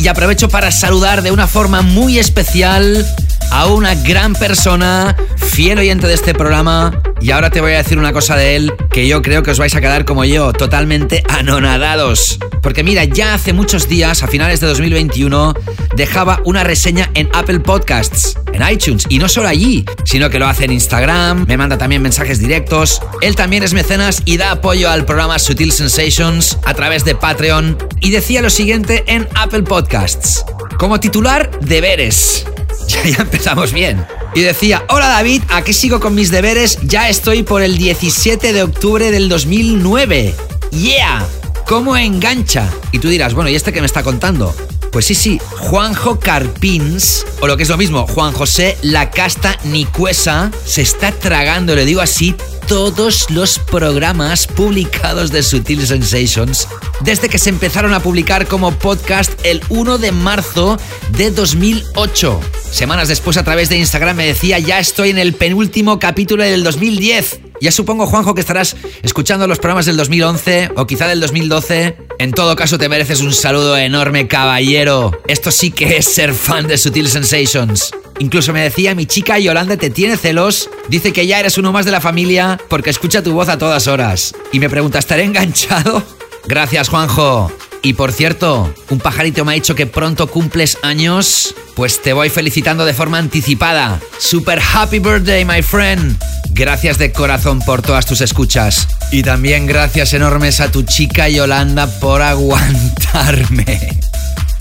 Y 0.00 0.08
aprovecho 0.08 0.48
para 0.48 0.70
saludar 0.70 1.22
de 1.22 1.30
una 1.30 1.46
forma 1.46 1.82
muy 1.82 2.18
especial 2.18 3.06
a 3.50 3.66
una 3.66 3.94
gran 3.94 4.34
persona, 4.34 5.16
fiel 5.36 5.78
oyente 5.78 6.06
de 6.06 6.14
este 6.14 6.34
programa. 6.34 7.00
Y 7.20 7.32
ahora 7.32 7.50
te 7.50 7.60
voy 7.60 7.72
a 7.72 7.78
decir 7.78 7.98
una 7.98 8.12
cosa 8.12 8.36
de 8.36 8.56
él 8.56 8.72
que 8.90 9.06
yo 9.06 9.20
creo 9.20 9.42
que 9.42 9.50
os 9.50 9.58
vais 9.58 9.74
a 9.74 9.80
quedar 9.80 10.04
como 10.04 10.24
yo, 10.24 10.52
totalmente 10.52 11.22
anonadados. 11.28 12.38
Porque 12.62 12.82
mira, 12.82 13.04
ya 13.04 13.34
hace 13.34 13.52
muchos 13.52 13.88
días, 13.88 14.22
a 14.22 14.28
finales 14.28 14.60
de 14.60 14.68
2021, 14.68 15.54
dejaba 15.96 16.40
una 16.44 16.64
reseña 16.64 17.10
en 17.14 17.28
Apple 17.32 17.60
Podcasts, 17.60 18.38
en 18.52 18.66
iTunes. 18.66 19.04
Y 19.08 19.18
no 19.18 19.28
solo 19.28 19.48
allí, 19.48 19.84
sino 20.04 20.30
que 20.30 20.38
lo 20.38 20.46
hace 20.46 20.64
en 20.64 20.72
Instagram, 20.72 21.46
me 21.46 21.56
manda 21.56 21.76
también 21.76 22.02
mensajes 22.02 22.38
directos. 22.38 23.02
Él 23.20 23.36
también 23.36 23.62
es 23.62 23.74
mecenas 23.74 24.22
y 24.24 24.36
da 24.36 24.52
apoyo 24.52 24.90
al 24.90 25.04
programa 25.04 25.38
Sutil 25.38 25.72
Sensations 25.72 26.58
a 26.64 26.74
través 26.74 27.04
de 27.04 27.14
Patreon. 27.14 27.76
Y 28.00 28.10
decía 28.10 28.42
lo 28.42 28.50
siguiente 28.50 29.04
en 29.06 29.28
Apple 29.34 29.62
Podcasts. 29.62 30.44
Como 30.78 31.00
titular, 31.00 31.50
deberes. 31.60 32.46
Ya, 32.90 33.22
empezamos 33.22 33.72
bien. 33.72 34.04
Y 34.34 34.40
decía, 34.40 34.84
hola 34.88 35.08
David, 35.08 35.42
aquí 35.48 35.72
sigo 35.72 36.00
con 36.00 36.14
mis 36.14 36.30
deberes, 36.30 36.78
ya 36.82 37.08
estoy 37.08 37.42
por 37.42 37.62
el 37.62 37.78
17 37.78 38.52
de 38.52 38.62
octubre 38.62 39.10
del 39.10 39.28
2009. 39.28 40.34
Yeah, 40.72 41.26
¿cómo 41.66 41.96
engancha? 41.96 42.68
Y 42.92 42.98
tú 42.98 43.08
dirás, 43.08 43.34
bueno, 43.34 43.50
¿y 43.50 43.54
este 43.54 43.72
qué 43.72 43.80
me 43.80 43.86
está 43.86 44.02
contando? 44.02 44.54
Pues 44.92 45.06
sí, 45.06 45.14
sí, 45.14 45.40
Juanjo 45.58 46.18
Carpins, 46.18 47.24
o 47.40 47.46
lo 47.46 47.56
que 47.56 47.62
es 47.62 47.68
lo 47.68 47.76
mismo, 47.76 48.06
Juan 48.08 48.32
José 48.32 48.76
La 48.82 49.10
Casta 49.10 49.56
Nicuesa, 49.64 50.50
se 50.64 50.82
está 50.82 51.12
tragando, 51.12 51.76
le 51.76 51.84
digo 51.84 52.00
así, 52.00 52.34
todos 52.66 53.30
los 53.30 53.58
programas 53.58 54.46
publicados 54.46 55.30
de 55.30 55.42
Sutil 55.42 55.86
Sensations 55.86 56.68
desde 57.00 57.28
que 57.28 57.38
se 57.38 57.50
empezaron 57.50 57.94
a 57.94 58.00
publicar 58.00 58.46
como 58.46 58.72
podcast 58.72 59.32
el 59.44 59.60
1 59.68 59.98
de 59.98 60.12
marzo 60.12 60.76
de 61.16 61.30
2008. 61.30 62.40
Semanas 62.70 63.08
después 63.08 63.36
a 63.36 63.44
través 63.44 63.68
de 63.68 63.78
Instagram 63.78 64.16
me 64.16 64.26
decía 64.26 64.58
ya 64.58 64.78
estoy 64.78 65.10
en 65.10 65.18
el 65.18 65.34
penúltimo 65.34 65.98
capítulo 65.98 66.44
del 66.44 66.62
2010. 66.62 67.49
Ya 67.60 67.70
supongo, 67.70 68.06
Juanjo, 68.06 68.34
que 68.34 68.40
estarás 68.40 68.76
escuchando 69.02 69.46
los 69.46 69.58
programas 69.58 69.84
del 69.86 69.96
2011 69.98 70.70
o 70.76 70.86
quizá 70.86 71.06
del 71.06 71.20
2012. 71.20 71.96
En 72.18 72.32
todo 72.32 72.56
caso, 72.56 72.78
te 72.78 72.88
mereces 72.88 73.20
un 73.20 73.34
saludo 73.34 73.76
enorme, 73.76 74.26
caballero. 74.28 75.12
Esto 75.28 75.50
sí 75.50 75.70
que 75.70 75.98
es 75.98 76.06
ser 76.06 76.32
fan 76.32 76.66
de 76.66 76.78
Sutil 76.78 77.08
Sensations. 77.08 77.90
Incluso 78.18 78.52
me 78.52 78.62
decía, 78.62 78.94
mi 78.94 79.06
chica 79.06 79.38
Yolanda 79.38 79.76
te 79.76 79.90
tiene 79.90 80.16
celos, 80.16 80.68
dice 80.88 81.12
que 81.12 81.26
ya 81.26 81.40
eres 81.40 81.56
uno 81.56 81.72
más 81.72 81.86
de 81.86 81.90
la 81.90 82.00
familia 82.00 82.60
porque 82.68 82.90
escucha 82.90 83.22
tu 83.22 83.32
voz 83.32 83.48
a 83.48 83.58
todas 83.58 83.88
horas. 83.88 84.34
Y 84.52 84.60
me 84.60 84.68
pregunta, 84.68 84.98
¿estaré 84.98 85.24
enganchado? 85.24 86.02
Gracias, 86.46 86.88
Juanjo. 86.88 87.50
Y 87.82 87.94
por 87.94 88.12
cierto, 88.12 88.72
un 88.90 88.98
pajarito 88.98 89.44
me 89.44 89.52
ha 89.52 89.54
dicho 89.54 89.74
que 89.74 89.86
pronto 89.86 90.26
cumples 90.26 90.76
años. 90.82 91.54
Pues 91.74 92.02
te 92.02 92.12
voy 92.12 92.28
felicitando 92.28 92.84
de 92.84 92.92
forma 92.92 93.18
anticipada. 93.18 94.00
Super 94.18 94.60
happy 94.60 94.98
birthday, 94.98 95.44
my 95.44 95.62
friend. 95.62 96.18
Gracias 96.50 96.98
de 96.98 97.10
corazón 97.12 97.60
por 97.60 97.80
todas 97.80 98.04
tus 98.04 98.20
escuchas. 98.20 98.86
Y 99.10 99.22
también 99.22 99.66
gracias 99.66 100.12
enormes 100.12 100.60
a 100.60 100.70
tu 100.70 100.82
chica 100.82 101.28
Yolanda 101.28 101.86
por 102.00 102.20
aguantarme. 102.20 103.98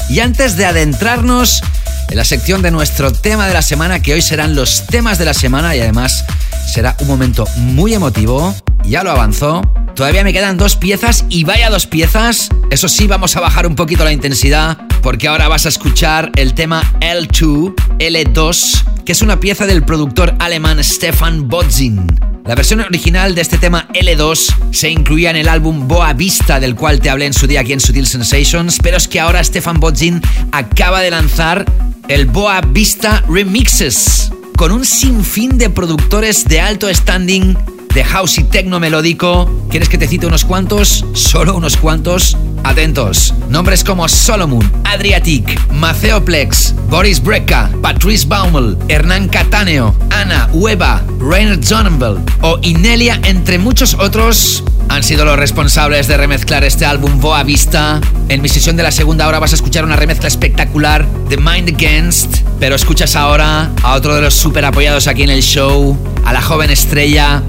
Y 0.10 0.22
antes 0.22 0.56
de 0.56 0.66
adentrarnos 0.66 1.62
en 2.10 2.18
la 2.18 2.24
sección 2.24 2.62
de 2.62 2.72
nuestro 2.72 3.12
tema 3.12 3.48
de 3.48 3.54
la 3.54 3.62
semana, 3.62 4.02
que 4.02 4.14
hoy 4.14 4.22
serán 4.22 4.56
los 4.56 4.88
temas 4.88 5.20
de 5.20 5.26
la 5.26 5.34
semana 5.34 5.76
y 5.76 5.82
además 5.82 6.26
será 6.74 6.96
un 7.02 7.08
momento 7.08 7.46
muy 7.58 7.94
emotivo, 7.94 8.56
ya 8.86 9.04
lo 9.04 9.12
avanzó. 9.12 9.62
Todavía 10.00 10.24
me 10.24 10.32
quedan 10.32 10.58
dos 10.58 10.78
piezas 10.78 11.26
y 11.28 11.44
vaya 11.44 11.70
dos 11.70 11.86
piezas. 11.86 12.48
Eso 12.70 12.88
sí, 12.88 13.06
vamos 13.06 13.36
a 13.36 13.42
bajar 13.42 13.68
un 13.68 13.76
poquito 13.76 14.06
la 14.06 14.14
intensidad 14.14 14.78
porque 15.02 15.28
ahora 15.28 15.50
vas 15.50 15.66
a 15.66 15.70
escuchar 15.70 16.32
el 16.38 16.54
tema 16.54 16.82
L2, 17.02 17.76
L2, 18.00 19.04
que 19.04 19.12
es 19.12 19.22
una 19.22 19.42
pieza 19.42 19.66
del 19.66 19.84
productor 19.84 20.36
alemán 20.40 20.82
Stefan 20.82 21.50
Bodzin. 21.50 22.18
La 22.46 22.56
versión 22.56 22.80
original 22.80 23.36
de 23.36 23.42
este 23.42 23.58
tema 23.58 23.90
L2 23.90 24.72
se 24.72 24.90
incluía 24.90 25.32
en 25.32 25.36
el 25.36 25.50
álbum 25.50 25.86
Boa 25.90 26.14
Vista, 26.14 26.62
del 26.62 26.76
cual 26.76 27.02
te 27.02 27.10
hablé 27.10 27.26
en 27.26 27.34
su 27.34 27.46
día 27.46 27.60
aquí 27.60 27.74
en 27.74 27.82
Sutil 27.82 28.08
Sensations, 28.08 28.78
pero 28.82 28.96
es 28.96 29.10
que 29.10 29.20
ahora 29.20 29.44
Stefan 29.44 29.82
Bodzin 29.82 30.22
acaba 30.54 31.02
de 31.02 31.12
lanzar 31.12 31.66
el 32.08 32.26
Boa 32.26 32.62
Vista 32.62 33.22
Remixes, 33.28 34.32
con 34.56 34.72
un 34.72 34.86
sinfín 34.86 35.58
de 35.58 35.70
productores 35.70 36.46
de 36.46 36.62
alto 36.62 36.88
standing 36.88 37.58
de 37.94 38.04
house 38.04 38.38
y 38.38 38.44
techno 38.44 38.80
melódico. 38.80 39.50
¿Quieres 39.70 39.90
que 39.90 39.98
te 39.98 40.08
cite 40.08 40.26
unos 40.26 40.46
cuantos? 40.46 41.06
Solo 41.14 41.56
unos 41.56 41.78
cuantos. 41.78 42.38
Atentos. 42.64 43.34
Nombres 43.50 43.84
como 43.84 44.08
Solomon, 44.08 44.70
Adriatic, 44.84 45.72
Maceoplex, 45.74 46.76
Boris 46.90 47.22
Breka, 47.24 47.70
Patrice 47.82 48.28
Baumel, 48.28 48.78
Hernán 48.90 49.30
Cataneo, 49.30 49.96
Ana 50.10 50.50
Ueva, 50.52 51.02
Rainer 51.20 51.64
Zonenbel 51.64 52.18
o 52.42 52.60
Inelia, 52.62 53.20
entre 53.24 53.58
muchos 53.58 53.94
otros, 53.94 54.64
han 54.90 55.04
sido 55.04 55.24
los 55.24 55.38
responsables 55.38 56.08
de 56.08 56.18
remezclar 56.18 56.64
este 56.64 56.86
álbum 56.86 57.20
Boa 57.20 57.44
Vista. 57.44 58.02
En 58.28 58.42
mi 58.42 58.50
sesión 58.50 58.76
de 58.76 58.84
la 58.84 58.92
segunda 58.92 59.28
hora 59.28 59.40
vas 59.40 59.54
a 59.54 59.56
escuchar 59.56 59.86
una 59.86 59.96
remezcla 59.96 60.28
espectacular 60.28 61.08
de 61.30 61.38
Mind 61.38 61.70
Against, 61.70 62.38
pero 62.60 62.76
escuchas 62.76 63.16
ahora 63.16 63.72
a 63.84 63.94
otro 63.94 64.16
de 64.16 64.22
los 64.22 64.34
super 64.34 64.66
apoyados 64.66 65.08
aquí 65.08 65.24
en 65.24 65.30
el 65.30 65.42
show, 65.42 65.98
a 66.26 66.34
la 66.34 66.42
joven 66.42 66.72
estrella 66.72 67.42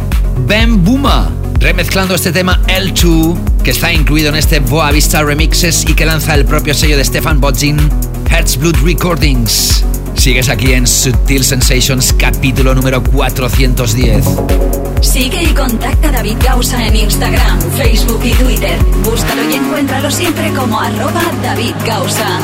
Ben 0.46 0.84
Buma, 0.84 1.30
remezclando 1.58 2.14
este 2.14 2.32
tema 2.32 2.60
L2, 2.66 3.36
que 3.62 3.70
está 3.70 3.92
incluido 3.92 4.28
en 4.28 4.36
este 4.36 4.60
Boa 4.60 4.90
Vista 4.90 5.22
Remixes 5.22 5.84
y 5.88 5.94
que 5.94 6.06
lanza 6.06 6.34
el 6.34 6.44
propio 6.44 6.74
sello 6.74 6.96
de 6.96 7.04
Stefan 7.04 7.40
Bodzin, 7.40 7.78
Herzblut 8.30 8.76
Recordings. 8.84 9.84
Sigues 10.14 10.48
aquí 10.48 10.72
en 10.72 10.86
Sutil 10.86 11.44
Sensations, 11.44 12.12
capítulo 12.12 12.74
número 12.74 13.02
410. 13.02 14.24
Sigue 15.00 15.42
y 15.42 15.54
contacta 15.54 16.08
a 16.08 16.12
David 16.12 16.36
Gausa 16.44 16.86
en 16.86 16.94
Instagram, 16.94 17.60
Facebook 17.76 18.20
y 18.22 18.32
Twitter. 18.32 18.78
Búscalo 19.02 19.50
y 19.50 19.54
encuéntralo 19.54 20.10
siempre 20.10 20.52
como 20.52 20.78
arroba 20.78 21.22
David 21.42 21.74
Gausa. 21.86 22.38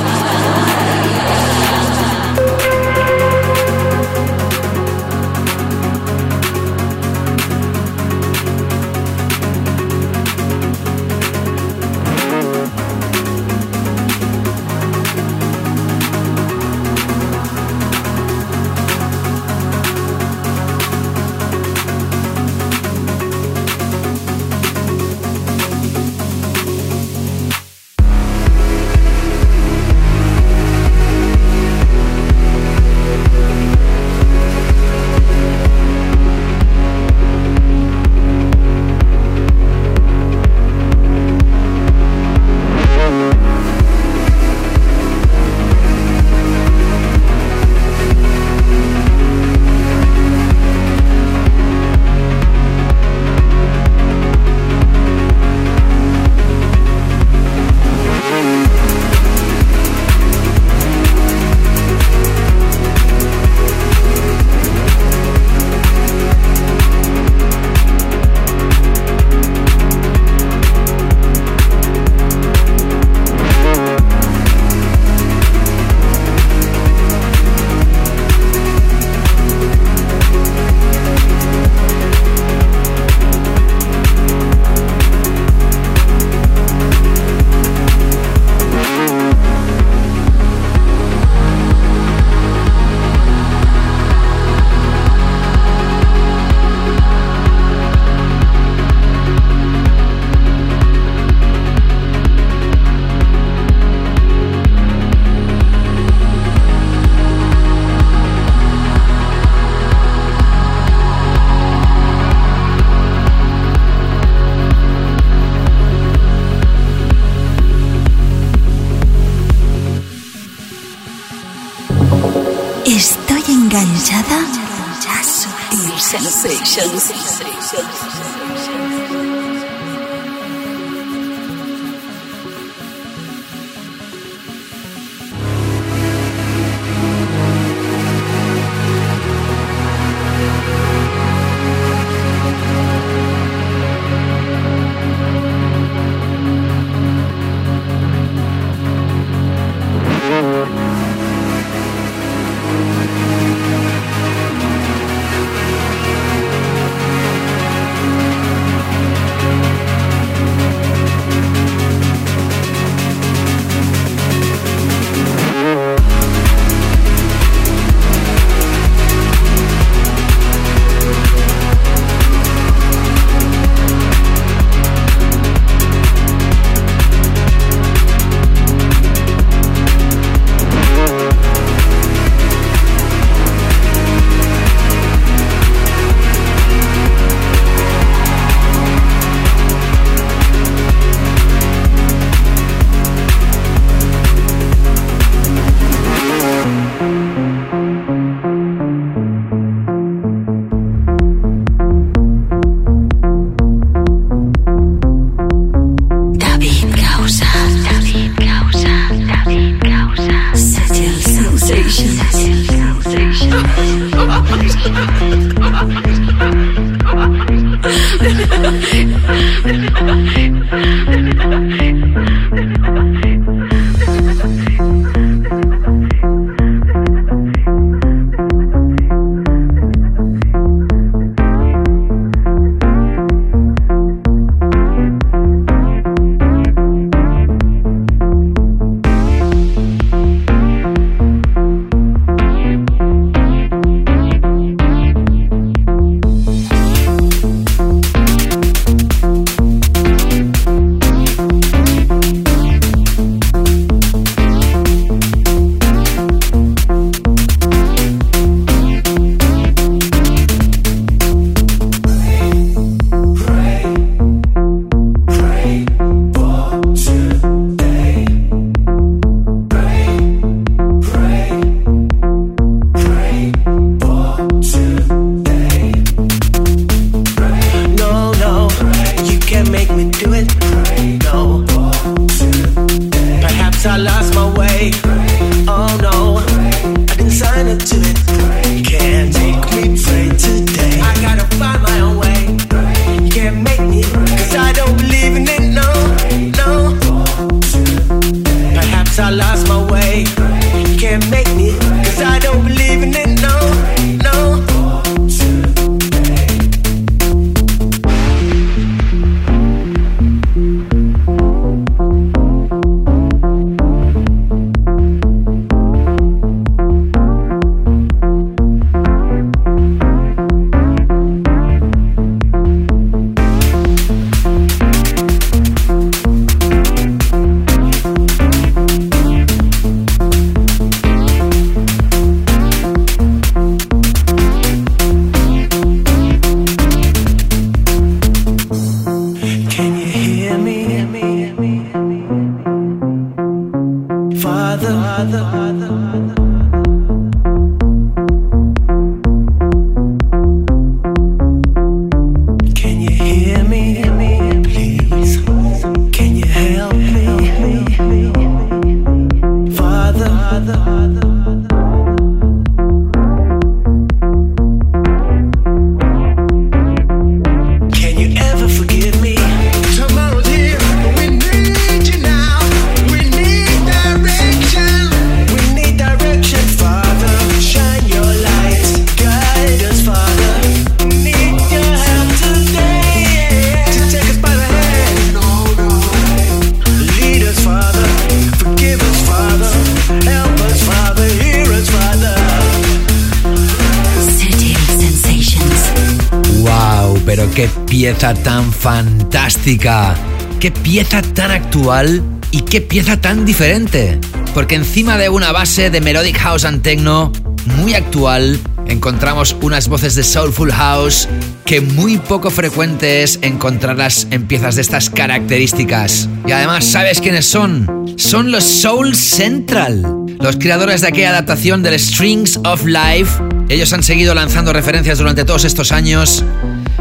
Tan 398.34 398.72
fantástica, 398.72 400.14
qué 400.58 400.70
pieza 400.70 401.22
tan 401.22 401.50
actual 401.50 402.22
y 402.50 402.62
qué 402.62 402.80
pieza 402.80 403.20
tan 403.20 403.44
diferente. 403.44 404.18
Porque 404.54 404.74
encima 404.74 405.16
de 405.16 405.28
una 405.28 405.52
base 405.52 405.90
de 405.90 406.00
Melodic 406.00 406.38
House 406.38 406.64
and 406.64 406.82
Techno 406.82 407.32
muy 407.78 407.94
actual, 407.94 408.58
encontramos 408.86 409.56
unas 409.62 409.88
voces 409.88 410.14
de 410.14 410.24
Soulful 410.24 410.72
House 410.72 411.28
que 411.64 411.80
muy 411.80 412.18
poco 412.18 412.50
frecuente 412.50 413.22
es 413.22 413.38
encontrarlas 413.42 414.26
en 414.30 414.46
piezas 414.46 414.76
de 414.76 414.82
estas 414.82 415.10
características. 415.10 416.28
Y 416.46 416.52
además, 416.52 416.84
¿sabes 416.84 417.20
quiénes 417.20 417.46
son? 417.46 418.14
Son 418.16 418.50
los 418.50 418.64
Soul 418.64 419.14
Central, 419.14 420.02
los 420.40 420.56
creadores 420.56 421.00
de 421.00 421.08
aquella 421.08 421.30
adaptación 421.30 421.82
del 421.82 421.98
Strings 421.98 422.60
of 422.64 422.84
Life. 422.86 423.42
Ellos 423.68 423.92
han 423.92 424.02
seguido 424.02 424.34
lanzando 424.34 424.72
referencias 424.72 425.18
durante 425.18 425.44
todos 425.44 425.64
estos 425.64 425.92
años 425.92 426.44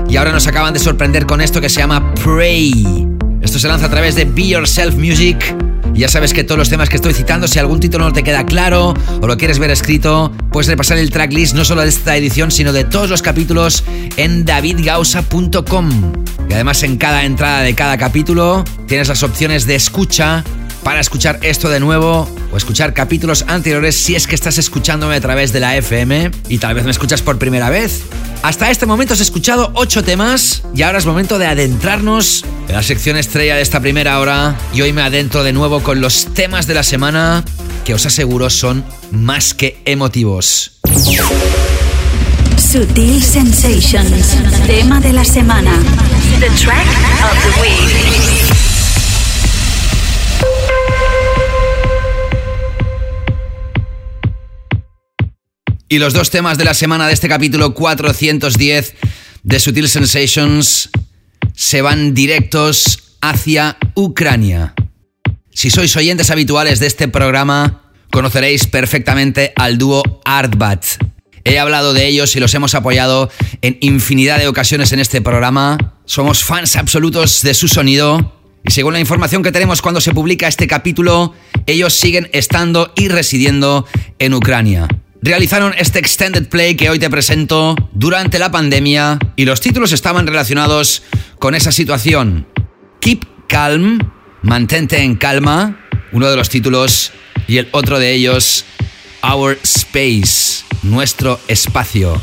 y 0.09 0.17
ahora 0.17 0.31
nos 0.31 0.47
acaban 0.47 0.73
de 0.73 0.79
sorprender 0.79 1.25
con 1.25 1.41
esto 1.41 1.61
que 1.61 1.69
se 1.69 1.79
llama 1.79 2.13
Pray. 2.15 3.07
Esto 3.41 3.59
se 3.59 3.67
lanza 3.67 3.85
a 3.85 3.89
través 3.89 4.15
de 4.15 4.25
Be 4.25 4.47
Yourself 4.47 4.95
Music 4.95 5.55
ya 5.95 6.09
sabes 6.09 6.33
que 6.33 6.43
todos 6.43 6.59
los 6.59 6.69
temas 6.69 6.89
que 6.89 6.97
estoy 6.97 7.13
citando, 7.13 7.47
si 7.47 7.57
algún 7.57 7.79
título 7.79 8.03
no 8.03 8.11
te 8.11 8.21
queda 8.21 8.45
claro 8.45 8.93
o 9.21 9.27
lo 9.27 9.37
quieres 9.37 9.59
ver 9.59 9.71
escrito, 9.71 10.31
puedes 10.51 10.67
repasar 10.67 10.97
el 10.97 11.09
tracklist 11.09 11.55
no 11.55 11.63
solo 11.63 11.83
de 11.83 11.89
esta 11.89 12.17
edición, 12.17 12.51
sino 12.51 12.73
de 12.73 12.83
todos 12.83 13.09
los 13.09 13.21
capítulos 13.21 13.83
en 14.17 14.43
davidgausa.com. 14.43 16.13
Y 16.49 16.53
además 16.53 16.83
en 16.83 16.97
cada 16.97 17.23
entrada 17.23 17.61
de 17.61 17.75
cada 17.75 17.97
capítulo 17.97 18.65
tienes 18.87 19.07
las 19.07 19.23
opciones 19.23 19.65
de 19.65 19.75
escucha 19.75 20.43
para 20.85 20.99
escuchar 20.99 21.39
esto 21.41 21.67
de 21.67 21.79
nuevo 21.79 22.29
o 22.51 22.57
escuchar 22.57 22.93
capítulos 22.93 23.43
anteriores 23.47 23.95
si 23.95 24.13
es 24.13 24.27
que 24.27 24.35
estás 24.35 24.59
escuchándome 24.59 25.15
a 25.15 25.19
través 25.19 25.51
de 25.51 25.59
la 25.59 25.75
FM 25.77 26.29
y 26.47 26.59
tal 26.59 26.75
vez 26.75 26.85
me 26.85 26.91
escuchas 26.91 27.23
por 27.23 27.39
primera 27.39 27.71
vez. 27.71 28.03
Hasta 28.43 28.69
este 28.69 28.85
momento 28.85 29.15
has 29.15 29.19
escuchado 29.19 29.71
8 29.73 30.03
temas 30.03 30.61
y 30.75 30.83
ahora 30.83 30.99
es 30.99 31.07
momento 31.07 31.39
de 31.39 31.47
adentrarnos 31.47 32.45
en 32.67 32.75
la 32.75 32.83
sección 32.83 33.17
estrella 33.17 33.55
de 33.55 33.63
esta 33.63 33.79
primera 33.79 34.19
hora 34.19 34.55
y 34.75 34.81
hoy 34.81 34.93
me 34.93 35.01
adentro 35.01 35.43
de 35.43 35.53
nuevo 35.53 35.81
con 35.81 36.01
los 36.01 36.27
temas 36.35 36.67
de 36.67 36.75
la 36.75 36.83
semana 36.83 37.43
que 37.83 37.95
os 37.95 38.05
aseguro 38.05 38.51
son 38.51 38.85
más 39.09 39.55
que 39.55 39.81
emotivos. 39.85 40.73
Sutil 42.57 43.23
Sensations, 43.23 44.37
tema 44.67 44.99
de 44.99 45.13
la 45.13 45.25
semana. 45.25 45.71
The 46.39 46.49
track 46.63 46.85
of 47.23 47.55
the 47.55 47.61
week. 47.61 48.24
Y 55.87 55.99
los 55.99 56.13
dos 56.13 56.31
temas 56.31 56.57
de 56.57 56.65
la 56.65 56.73
semana 56.73 57.05
de 57.05 57.13
este 57.13 57.29
capítulo 57.29 57.75
410 57.75 58.95
de 59.43 59.59
Sutil 59.59 59.87
Sensations 59.87 60.89
se 61.53 61.83
van 61.83 62.15
directos 62.15 63.17
hacia 63.21 63.77
Ucrania. 63.93 64.73
Si 65.51 65.69
sois 65.69 65.95
oyentes 65.95 66.31
habituales 66.31 66.79
de 66.79 66.87
este 66.87 67.07
programa, 67.07 67.83
conoceréis 68.11 68.65
perfectamente 68.65 69.53
al 69.55 69.77
dúo 69.77 70.01
Artbat. 70.25 70.83
He 71.43 71.59
hablado 71.59 71.93
de 71.93 72.07
ellos 72.07 72.35
y 72.35 72.39
los 72.39 72.55
hemos 72.55 72.73
apoyado 72.73 73.29
en 73.61 73.77
infinidad 73.81 74.39
de 74.39 74.47
ocasiones 74.47 74.91
en 74.91 74.99
este 74.99 75.21
programa. 75.21 75.99
Somos 76.05 76.43
fans 76.43 76.77
absolutos 76.77 77.43
de 77.43 77.53
su 77.53 77.67
sonido. 77.67 78.41
Y 78.63 78.71
según 78.71 78.93
la 78.93 78.99
información 78.99 79.43
que 79.43 79.51
tenemos 79.51 79.83
cuando 79.83 80.01
se 80.01 80.15
publica 80.15 80.47
este 80.47 80.65
capítulo, 80.65 81.35
ellos 81.67 81.93
siguen 81.93 82.27
estando 82.33 82.91
y 82.95 83.09
residiendo 83.09 83.85
en 84.17 84.33
Ucrania 84.33 84.87
realizaron 85.25 85.73
este 85.79 85.97
extended 85.97 86.47
play 86.49 86.75
que 86.75 86.87
hoy 86.91 86.99
te 86.99 87.09
presento 87.09 87.75
durante 87.93 88.37
la 88.37 88.51
pandemia 88.51 89.17
y 89.35 89.45
los 89.45 89.59
títulos 89.59 89.91
estaban 89.91 90.27
relacionados 90.27 91.01
con 91.39 91.55
esa 91.55 91.71
situación. 91.71 92.47
Keep 93.01 93.25
Calm, 93.47 93.99
mantente 94.43 95.01
en 95.01 95.15
calma, 95.15 95.83
uno 96.11 96.29
de 96.29 96.35
los 96.35 96.49
títulos, 96.49 97.11
y 97.47 97.57
el 97.57 97.67
otro 97.71 97.97
de 97.97 98.13
ellos, 98.13 98.65
Our 99.23 99.57
Space, 99.63 100.63
nuestro 100.83 101.39
espacio. 101.47 102.21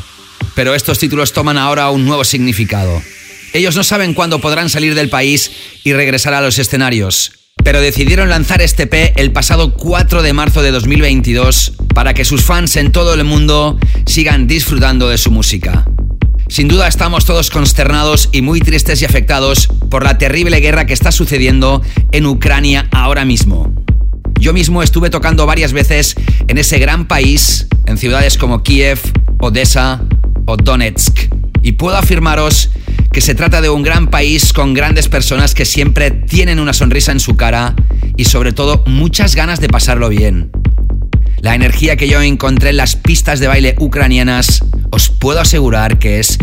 Pero 0.55 0.73
estos 0.73 0.97
títulos 0.97 1.33
toman 1.33 1.57
ahora 1.57 1.89
un 1.89 2.05
nuevo 2.05 2.23
significado. 2.23 3.01
Ellos 3.51 3.75
no 3.75 3.83
saben 3.83 4.13
cuándo 4.13 4.39
podrán 4.39 4.69
salir 4.69 4.95
del 4.95 5.09
país 5.09 5.51
y 5.83 5.91
regresar 5.91 6.33
a 6.33 6.41
los 6.41 6.57
escenarios 6.57 7.42
pero 7.63 7.81
decidieron 7.81 8.29
lanzar 8.29 8.61
este 8.61 8.87
P 8.87 9.13
el 9.15 9.31
pasado 9.31 9.73
4 9.73 10.21
de 10.21 10.33
marzo 10.33 10.61
de 10.61 10.71
2022 10.71 11.73
para 11.93 12.13
que 12.13 12.25
sus 12.25 12.43
fans 12.43 12.75
en 12.75 12.91
todo 12.91 13.13
el 13.13 13.23
mundo 13.23 13.77
sigan 14.05 14.47
disfrutando 14.47 15.09
de 15.09 15.17
su 15.17 15.31
música. 15.31 15.85
Sin 16.49 16.67
duda 16.67 16.87
estamos 16.87 17.25
todos 17.25 17.49
consternados 17.49 18.29
y 18.31 18.41
muy 18.41 18.59
tristes 18.59 19.01
y 19.01 19.05
afectados 19.05 19.67
por 19.89 20.03
la 20.03 20.17
terrible 20.17 20.59
guerra 20.59 20.85
que 20.85 20.93
está 20.93 21.11
sucediendo 21.11 21.81
en 22.11 22.25
Ucrania 22.25 22.87
ahora 22.91 23.25
mismo. 23.25 23.73
Yo 24.39 24.53
mismo 24.53 24.83
estuve 24.83 25.09
tocando 25.09 25.45
varias 25.45 25.71
veces 25.71 26.15
en 26.47 26.57
ese 26.57 26.77
gran 26.79 27.07
país, 27.07 27.67
en 27.85 27.97
ciudades 27.97 28.37
como 28.37 28.61
Kiev, 28.61 28.99
Odessa 29.39 30.01
o 30.45 30.57
Donetsk, 30.57 31.33
y 31.63 31.71
puedo 31.73 31.95
afirmaros 31.95 32.69
que 33.13 33.21
se 33.21 33.35
trata 33.35 33.61
de 33.61 33.69
un 33.69 33.83
gran 33.83 34.07
país 34.07 34.53
con 34.53 34.73
grandes 34.73 35.07
personas 35.07 35.53
que 35.53 35.65
siempre 35.65 36.09
tienen 36.09 36.59
una 36.59 36.73
sonrisa 36.73 37.11
en 37.11 37.19
su 37.19 37.37
cara 37.37 37.75
y 38.17 38.25
sobre 38.25 38.53
todo 38.53 38.83
muchas 38.87 39.35
ganas 39.35 39.59
de 39.59 39.69
pasarlo 39.69 40.09
bien. 40.09 40.49
La 41.39 41.53
energía 41.53 41.95
que 41.95 42.07
yo 42.07 42.23
encontré 42.23 42.71
en 42.71 42.77
las 42.77 42.95
pistas 42.95 43.39
de 43.39 43.47
baile 43.47 43.75
ucranianas 43.79 44.65
os 44.89 45.09
puedo 45.09 45.39
asegurar 45.39 45.99
que 45.99 46.19
es 46.19 46.39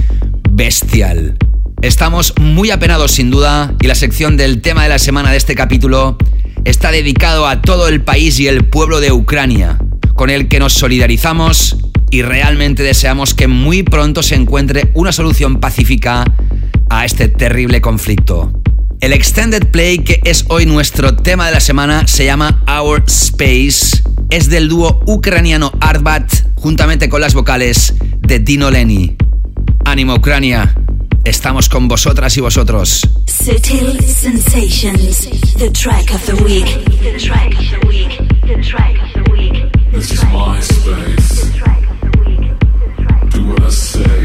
bestial. 0.48 1.36
Estamos 1.82 2.34
muy 2.40 2.70
apenados 2.70 3.10
sin 3.10 3.32
duda 3.32 3.74
y 3.80 3.88
la 3.88 3.96
sección 3.96 4.36
del 4.36 4.60
tema 4.60 4.84
de 4.84 4.90
la 4.90 5.00
semana 5.00 5.32
de 5.32 5.38
este 5.38 5.56
capítulo 5.56 6.18
está 6.64 6.92
dedicado 6.92 7.48
a 7.48 7.62
todo 7.62 7.88
el 7.88 8.00
país 8.02 8.38
y 8.38 8.46
el 8.46 8.64
pueblo 8.64 9.00
de 9.00 9.10
Ucrania, 9.10 9.76
con 10.14 10.30
el 10.30 10.46
que 10.46 10.60
nos 10.60 10.74
solidarizamos 10.74 11.78
y 12.10 12.22
realmente 12.22 12.84
deseamos 12.84 13.34
que 13.34 13.48
muy 13.48 13.82
pronto 13.82 14.22
se 14.22 14.36
encuentre 14.36 14.92
una 14.94 15.10
solución 15.10 15.58
pacífica 15.58 16.24
a 16.90 17.04
este 17.04 17.28
terrible 17.28 17.80
conflicto. 17.80 18.52
El 19.00 19.14
Extended 19.14 19.70
Play, 19.70 20.00
que 20.00 20.20
es 20.24 20.44
hoy 20.48 20.66
nuestro 20.66 21.16
tema 21.16 21.46
de 21.46 21.52
la 21.52 21.60
semana, 21.60 22.06
se 22.06 22.26
llama 22.26 22.62
Our 22.68 23.04
Space. 23.06 24.02
Es 24.28 24.50
del 24.50 24.68
dúo 24.68 25.00
ucraniano 25.06 25.72
Artbat, 25.80 26.30
juntamente 26.56 27.08
con 27.08 27.22
las 27.22 27.32
vocales 27.32 27.94
de 28.18 28.40
Dino 28.40 28.70
Lenny. 28.70 29.16
Ánimo 29.86 30.16
Ucrania, 30.16 30.74
estamos 31.24 31.68
con 31.70 31.88
vosotras 31.88 32.36
y 32.36 32.40
vosotros. 32.42 33.08
Sutil 33.26 33.98
Sensations, 34.04 35.54
the 35.56 35.70
track 35.70 36.12
of 36.12 36.22
the 36.26 36.34
week. 36.44 36.66
The 37.02 37.18
track 37.18 37.54
of 37.58 37.80
the 37.80 37.88
week. 37.88 38.18
The 38.46 38.60
track 38.60 38.96
of 39.02 39.24
the 39.24 39.32
week. 39.32 39.72
This 39.92 40.12
is 40.12 40.22
my 40.24 40.60
space. 40.60 41.50
Do 43.30 43.46
what 43.46 43.62
I 43.62 43.70
say. 43.70 44.19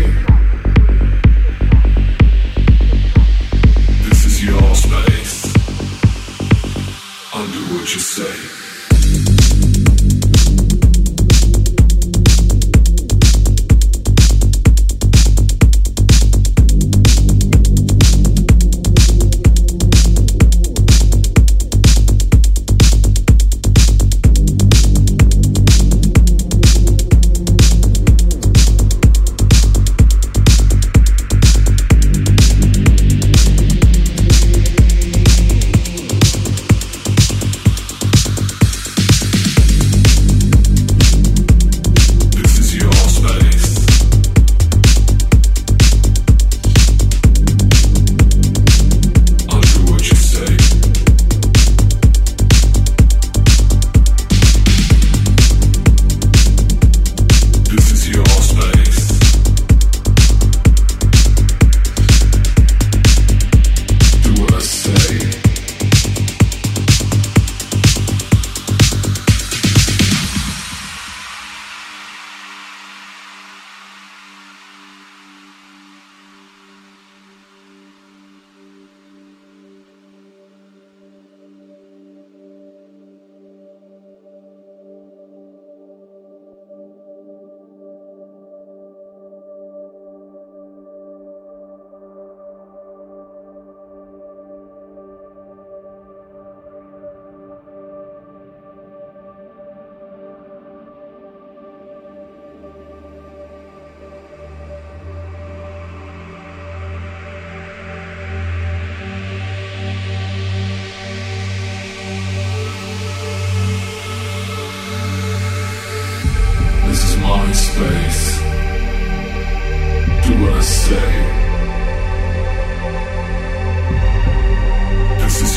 What 7.86 7.94
you 7.94 8.00
say. 8.00 8.45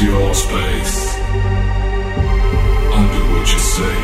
Your 0.02 0.34
space. 0.34 1.16
Undo 2.96 3.22
what 3.32 3.52
you 3.52 3.58
say. 3.58 3.96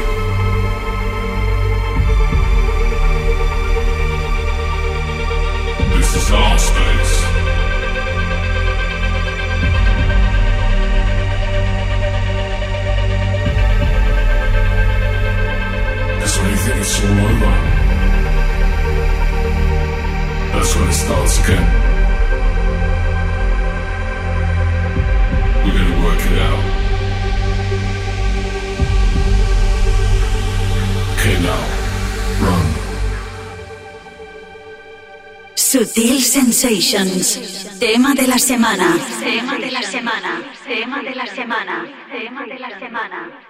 This 5.97 6.17
is 6.17 6.31
our 6.33 6.59
space. 6.59 7.15
That's 16.19 16.39
when 16.39 16.51
you 16.51 16.57
think 16.57 16.77
it's 16.81 17.05
all 17.05 17.11
over. 17.31 17.55
That's 20.53 20.77
when 20.77 20.89
it 20.89 20.93
starts 20.93 21.39
again. 21.45 21.84
Sutil 35.75 36.23
Sensations. 36.23 37.79
Tema 37.81 38.15
de 38.15 38.29
la 38.29 38.39
semana. 38.39 38.97
Tema 39.21 39.59
de 39.59 39.73
la 39.73 39.83
semana. 39.83 40.41
Tema 40.65 41.03
de 41.03 41.15
la 41.17 41.27
semana. 41.27 41.85
Tema 42.13 42.47
de 42.47 42.59
la 42.61 42.79
semana. 42.79 43.44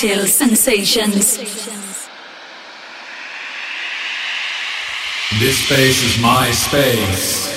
Sutil 0.00 0.26
Sensations. 0.26 1.36
This 5.38 5.58
space 5.58 6.02
is 6.02 6.22
my 6.22 6.50
space. 6.52 7.49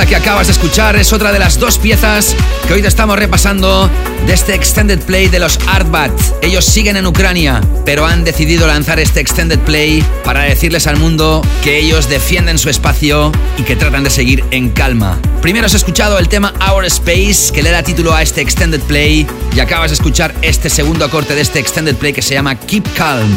Esta 0.00 0.08
que 0.08 0.16
acabas 0.16 0.46
de 0.46 0.52
escuchar 0.54 0.96
es 0.96 1.12
otra 1.12 1.30
de 1.30 1.38
las 1.38 1.58
dos 1.58 1.76
piezas 1.76 2.34
que 2.66 2.72
hoy 2.72 2.80
te 2.80 2.88
estamos 2.88 3.18
repasando 3.18 3.90
de 4.26 4.32
este 4.32 4.54
extended 4.54 4.98
play 5.00 5.28
de 5.28 5.38
los 5.38 5.58
Artbat. 5.66 6.12
Ellos 6.42 6.64
siguen 6.64 6.96
en 6.96 7.06
Ucrania, 7.06 7.60
pero 7.84 8.06
han 8.06 8.24
decidido 8.24 8.66
lanzar 8.66 8.98
este 8.98 9.20
extended 9.20 9.58
play 9.58 10.02
para 10.24 10.42
decirles 10.42 10.86
al 10.86 10.96
mundo 10.96 11.42
que 11.62 11.78
ellos 11.78 12.08
defienden 12.08 12.58
su 12.58 12.70
espacio 12.70 13.30
y 13.58 13.62
que 13.62 13.76
tratan 13.76 14.04
de 14.04 14.10
seguir 14.10 14.42
en 14.50 14.70
calma. 14.70 15.18
Primero 15.42 15.66
has 15.66 15.74
escuchado 15.74 16.18
el 16.18 16.28
tema 16.28 16.54
Our 16.70 16.86
Space, 16.86 17.52
que 17.52 17.62
le 17.62 17.70
da 17.70 17.82
título 17.82 18.14
a 18.14 18.22
este 18.22 18.40
extended 18.40 18.80
play, 18.82 19.26
y 19.54 19.60
acabas 19.60 19.90
de 19.90 19.96
escuchar 19.96 20.34
este 20.40 20.70
segundo 20.70 21.10
corte 21.10 21.34
de 21.34 21.42
este 21.42 21.58
extended 21.58 21.96
play 21.96 22.12
que 22.14 22.22
se 22.22 22.34
llama 22.34 22.54
Keep 22.54 22.94
Calm. 22.94 23.34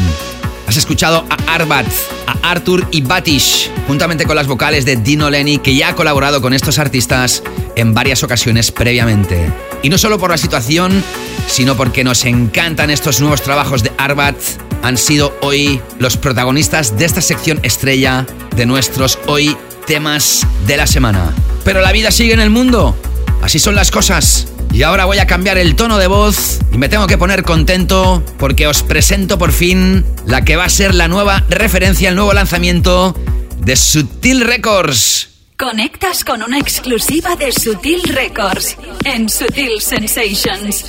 Has 0.67 0.77
escuchado 0.77 1.25
a 1.29 1.55
Arbat, 1.55 1.87
Arthur 2.43 2.87
y 2.91 3.01
Batish, 3.01 3.71
juntamente 3.87 4.25
con 4.25 4.35
las 4.35 4.47
vocales 4.47 4.85
de 4.85 4.97
Dino 4.97 5.29
Lenny, 5.29 5.57
que 5.57 5.75
ya 5.75 5.89
ha 5.89 5.95
colaborado 5.95 6.41
con 6.41 6.53
estos 6.53 6.77
artistas 6.77 7.41
en 7.75 7.93
varias 7.93 8.23
ocasiones 8.23 8.71
previamente. 8.71 9.51
Y 9.81 9.89
no 9.89 9.97
solo 9.97 10.19
por 10.19 10.29
la 10.29 10.37
situación, 10.37 11.03
sino 11.47 11.75
porque 11.75 12.03
nos 12.03 12.25
encantan 12.25 12.91
estos 12.91 13.19
nuevos 13.19 13.41
trabajos 13.41 13.81
de 13.81 13.91
Arbat, 13.97 14.35
han 14.83 14.97
sido 14.97 15.35
hoy 15.41 15.81
los 15.97 16.17
protagonistas 16.17 16.97
de 16.97 17.05
esta 17.05 17.21
sección 17.21 17.59
estrella 17.63 18.27
de 18.55 18.65
nuestros 18.65 19.17
hoy 19.27 19.57
temas 19.87 20.45
de 20.67 20.77
la 20.77 20.87
semana. 20.87 21.33
Pero 21.63 21.81
la 21.81 21.91
vida 21.91 22.11
sigue 22.11 22.33
en 22.33 22.41
el 22.41 22.49
mundo, 22.49 22.95
así 23.41 23.59
son 23.59 23.75
las 23.75 23.91
cosas. 23.91 24.52
Y 24.73 24.81
ahora 24.81 25.05
voy 25.05 25.19
a 25.19 25.27
cambiar 25.27 25.59
el 25.59 25.75
tono 25.75 25.99
de 25.99 26.07
voz 26.07 26.59
y 26.71 26.79
me 26.79 26.89
tengo 26.89 27.05
que 27.05 27.19
poner 27.19 27.43
contento 27.43 28.23
porque 28.39 28.65
os 28.65 28.81
presento 28.81 29.37
por 29.37 29.51
fin 29.51 30.03
la 30.25 30.43
que 30.43 30.55
va 30.55 30.65
a 30.65 30.69
ser 30.69 30.95
la 30.95 31.07
nueva 31.07 31.43
referencia, 31.47 32.09
el 32.09 32.15
nuevo 32.15 32.33
lanzamiento 32.33 33.15
de 33.59 33.75
Sutil 33.75 34.41
Records. 34.41 35.29
Conectas 35.59 36.23
con 36.23 36.41
una 36.41 36.57
exclusiva 36.57 37.35
de 37.35 37.51
Sutil 37.51 38.01
Records 38.01 38.75
en 39.05 39.29
Sutil 39.29 39.79
Sensations. 39.79 40.85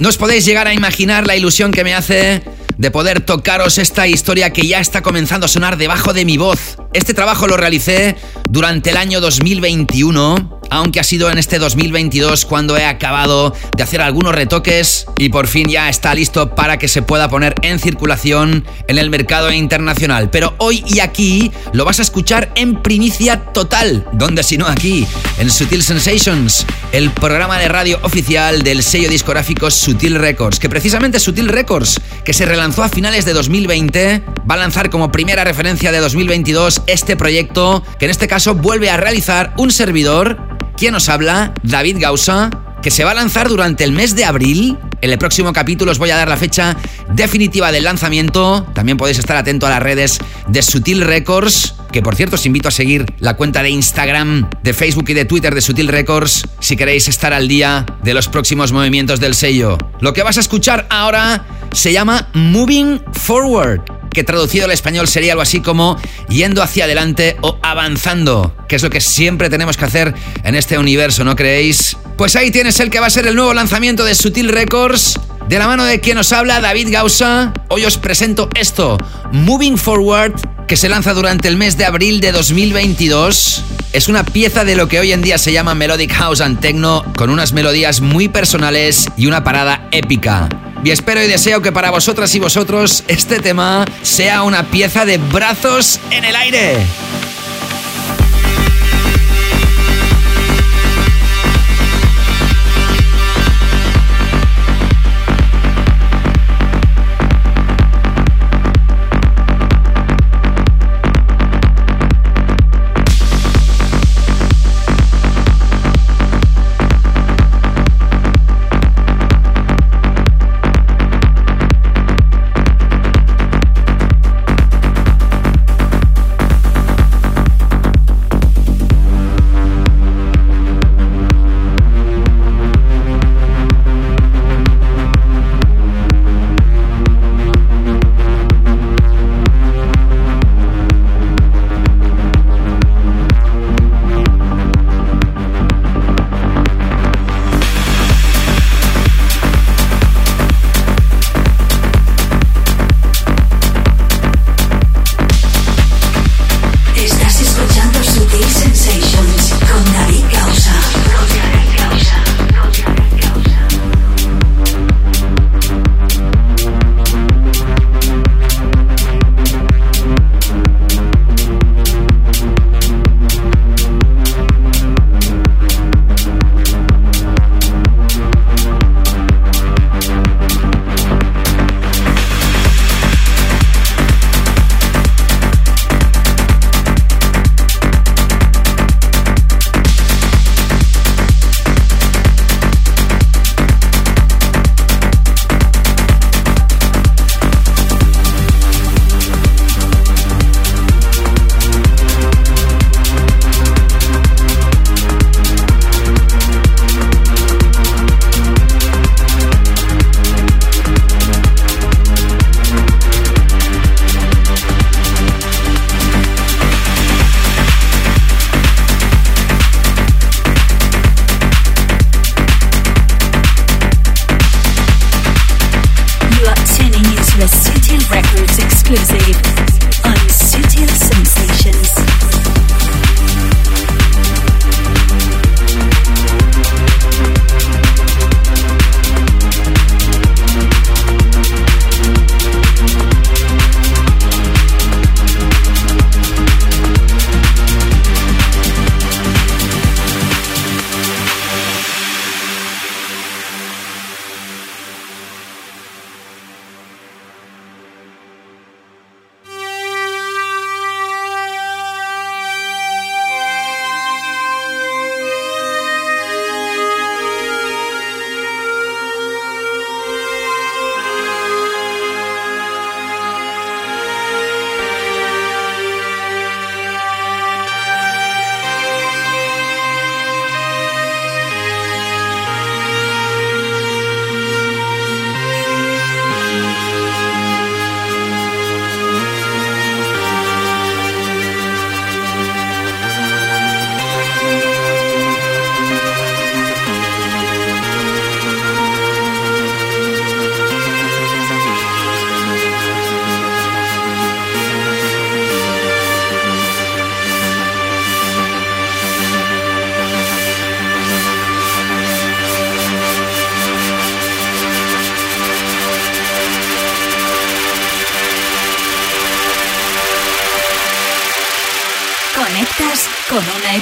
No 0.00 0.08
os 0.08 0.16
podéis 0.16 0.44
llegar 0.44 0.66
a 0.66 0.74
imaginar 0.74 1.24
la 1.24 1.36
ilusión 1.36 1.70
que 1.70 1.84
me 1.84 1.94
hace 1.94 2.42
de 2.78 2.90
poder 2.90 3.20
tocaros 3.20 3.78
esta 3.78 4.08
historia 4.08 4.52
que 4.52 4.66
ya 4.66 4.80
está 4.80 5.02
comenzando 5.02 5.46
a 5.46 5.48
sonar 5.48 5.76
debajo 5.76 6.12
de 6.12 6.24
mi 6.24 6.36
voz. 6.36 6.78
Este 6.92 7.14
trabajo 7.14 7.46
lo 7.46 7.56
realicé 7.56 8.16
durante 8.50 8.90
el 8.90 8.96
año 8.96 9.20
2021 9.20 10.55
aunque 10.70 11.00
ha 11.00 11.04
sido 11.04 11.30
en 11.30 11.38
este 11.38 11.58
2022 11.58 12.44
cuando 12.44 12.76
he 12.76 12.84
acabado 12.84 13.54
de 13.76 13.82
hacer 13.82 14.00
algunos 14.00 14.34
retoques 14.34 15.06
y 15.16 15.28
por 15.28 15.46
fin 15.46 15.68
ya 15.68 15.88
está 15.88 16.14
listo 16.14 16.54
para 16.54 16.78
que 16.78 16.88
se 16.88 17.02
pueda 17.02 17.28
poner 17.28 17.54
en 17.62 17.78
circulación 17.78 18.64
en 18.88 18.98
el 18.98 19.10
mercado 19.10 19.52
internacional. 19.52 20.30
Pero 20.30 20.54
hoy 20.58 20.84
y 20.86 21.00
aquí 21.00 21.52
lo 21.72 21.84
vas 21.84 21.98
a 21.98 22.02
escuchar 22.02 22.52
en 22.54 22.82
primicia 22.82 23.44
total. 23.52 24.04
¿Dónde 24.12 24.42
si 24.42 24.58
no 24.58 24.66
aquí? 24.66 25.06
En 25.38 25.50
Sutil 25.50 25.82
Sensations, 25.82 26.66
el 26.92 27.10
programa 27.10 27.58
de 27.58 27.68
radio 27.68 27.98
oficial 28.02 28.62
del 28.62 28.82
sello 28.82 29.08
discográfico 29.08 29.70
Sutil 29.70 30.16
Records, 30.16 30.58
que 30.58 30.68
precisamente 30.68 31.20
Sutil 31.20 31.48
Records, 31.48 32.00
que 32.24 32.32
se 32.32 32.46
relanzó 32.46 32.82
a 32.82 32.88
finales 32.88 33.24
de 33.24 33.32
2020, 33.32 34.22
va 34.48 34.54
a 34.54 34.58
lanzar 34.58 34.90
como 34.90 35.12
primera 35.12 35.44
referencia 35.44 35.92
de 35.92 35.98
2022 35.98 36.82
este 36.86 37.16
proyecto 37.16 37.82
que 37.98 38.06
en 38.06 38.10
este 38.10 38.28
caso 38.28 38.54
vuelve 38.54 38.90
a 38.90 38.96
realizar 38.96 39.54
un 39.56 39.70
servidor 39.70 40.55
¿Quién 40.76 40.92
nos 40.92 41.08
habla? 41.08 41.54
David 41.62 41.96
Gausa, 41.98 42.50
que 42.82 42.90
se 42.90 43.02
va 43.02 43.12
a 43.12 43.14
lanzar 43.14 43.48
durante 43.48 43.82
el 43.82 43.92
mes 43.92 44.14
de 44.14 44.26
abril. 44.26 44.76
En 45.00 45.10
el 45.10 45.16
próximo 45.16 45.54
capítulo 45.54 45.90
os 45.90 45.98
voy 45.98 46.10
a 46.10 46.16
dar 46.16 46.28
la 46.28 46.36
fecha 46.36 46.76
definitiva 47.14 47.72
del 47.72 47.84
lanzamiento. 47.84 48.66
También 48.74 48.98
podéis 48.98 49.18
estar 49.18 49.38
atento 49.38 49.66
a 49.66 49.70
las 49.70 49.82
redes 49.82 50.18
de 50.48 50.62
Sutil 50.62 51.00
Records, 51.00 51.76
que 51.92 52.02
por 52.02 52.14
cierto 52.14 52.36
os 52.36 52.44
invito 52.44 52.68
a 52.68 52.70
seguir 52.70 53.06
la 53.20 53.38
cuenta 53.38 53.62
de 53.62 53.70
Instagram, 53.70 54.50
de 54.62 54.74
Facebook 54.74 55.06
y 55.08 55.14
de 55.14 55.24
Twitter 55.24 55.54
de 55.54 55.62
Sutil 55.62 55.88
Records 55.88 56.46
si 56.60 56.76
queréis 56.76 57.08
estar 57.08 57.32
al 57.32 57.48
día 57.48 57.86
de 58.02 58.12
los 58.12 58.28
próximos 58.28 58.72
movimientos 58.72 59.18
del 59.18 59.34
sello. 59.34 59.78
Lo 60.00 60.12
que 60.12 60.22
vas 60.22 60.36
a 60.36 60.40
escuchar 60.40 60.86
ahora 60.90 61.46
se 61.76 61.92
llama 61.92 62.28
Moving 62.32 63.02
Forward 63.12 63.82
que 64.10 64.24
traducido 64.24 64.64
al 64.64 64.70
español 64.70 65.06
sería 65.08 65.32
algo 65.32 65.42
así 65.42 65.60
como 65.60 66.00
yendo 66.30 66.62
hacia 66.62 66.84
adelante 66.84 67.36
o 67.42 67.58
avanzando, 67.62 68.56
que 68.66 68.76
es 68.76 68.82
lo 68.82 68.88
que 68.88 69.02
siempre 69.02 69.50
tenemos 69.50 69.76
que 69.76 69.84
hacer 69.84 70.14
en 70.42 70.54
este 70.54 70.78
universo, 70.78 71.22
¿no 71.22 71.36
creéis? 71.36 71.98
Pues 72.16 72.34
ahí 72.34 72.50
tienes 72.50 72.80
el 72.80 72.88
que 72.88 72.98
va 72.98 73.08
a 73.08 73.10
ser 73.10 73.26
el 73.26 73.34
nuevo 73.34 73.52
lanzamiento 73.52 74.06
de 74.06 74.14
Sutil 74.14 74.48
Records. 74.48 75.20
De 75.50 75.58
la 75.58 75.66
mano 75.66 75.84
de 75.84 76.00
quien 76.00 76.16
nos 76.16 76.32
habla, 76.32 76.62
David 76.62 76.88
Gausa, 76.90 77.52
hoy 77.68 77.84
os 77.84 77.98
presento 77.98 78.48
esto, 78.54 78.96
Moving 79.32 79.76
Forward, 79.76 80.32
que 80.66 80.78
se 80.78 80.88
lanza 80.88 81.12
durante 81.12 81.48
el 81.48 81.58
mes 81.58 81.76
de 81.76 81.84
abril 81.84 82.22
de 82.22 82.32
2022. 82.32 83.64
Es 83.92 84.08
una 84.08 84.24
pieza 84.24 84.64
de 84.64 84.76
lo 84.76 84.88
que 84.88 84.98
hoy 84.98 85.12
en 85.12 85.20
día 85.20 85.36
se 85.36 85.52
llama 85.52 85.74
Melodic 85.74 86.14
House 86.14 86.40
and 86.40 86.58
Techno, 86.58 87.04
con 87.18 87.28
unas 87.28 87.52
melodías 87.52 88.00
muy 88.00 88.28
personales 88.28 89.08
y 89.18 89.26
una 89.26 89.44
parada 89.44 89.88
épica. 89.92 90.48
Y 90.86 90.92
espero 90.92 91.20
y 91.20 91.26
deseo 91.26 91.62
que 91.62 91.72
para 91.72 91.90
vosotras 91.90 92.32
y 92.36 92.38
vosotros 92.38 93.02
este 93.08 93.40
tema 93.40 93.84
sea 94.02 94.44
una 94.44 94.62
pieza 94.70 95.04
de 95.04 95.18
brazos 95.18 95.98
en 96.12 96.24
el 96.24 96.36
aire. 96.36 96.76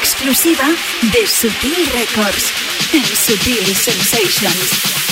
Exclusiva 0.05 0.65
de 1.01 1.27
Sutil 1.27 1.87
Records 1.95 2.53
en 2.93 3.05
Sutil 3.17 3.75
Sensations. 3.75 5.04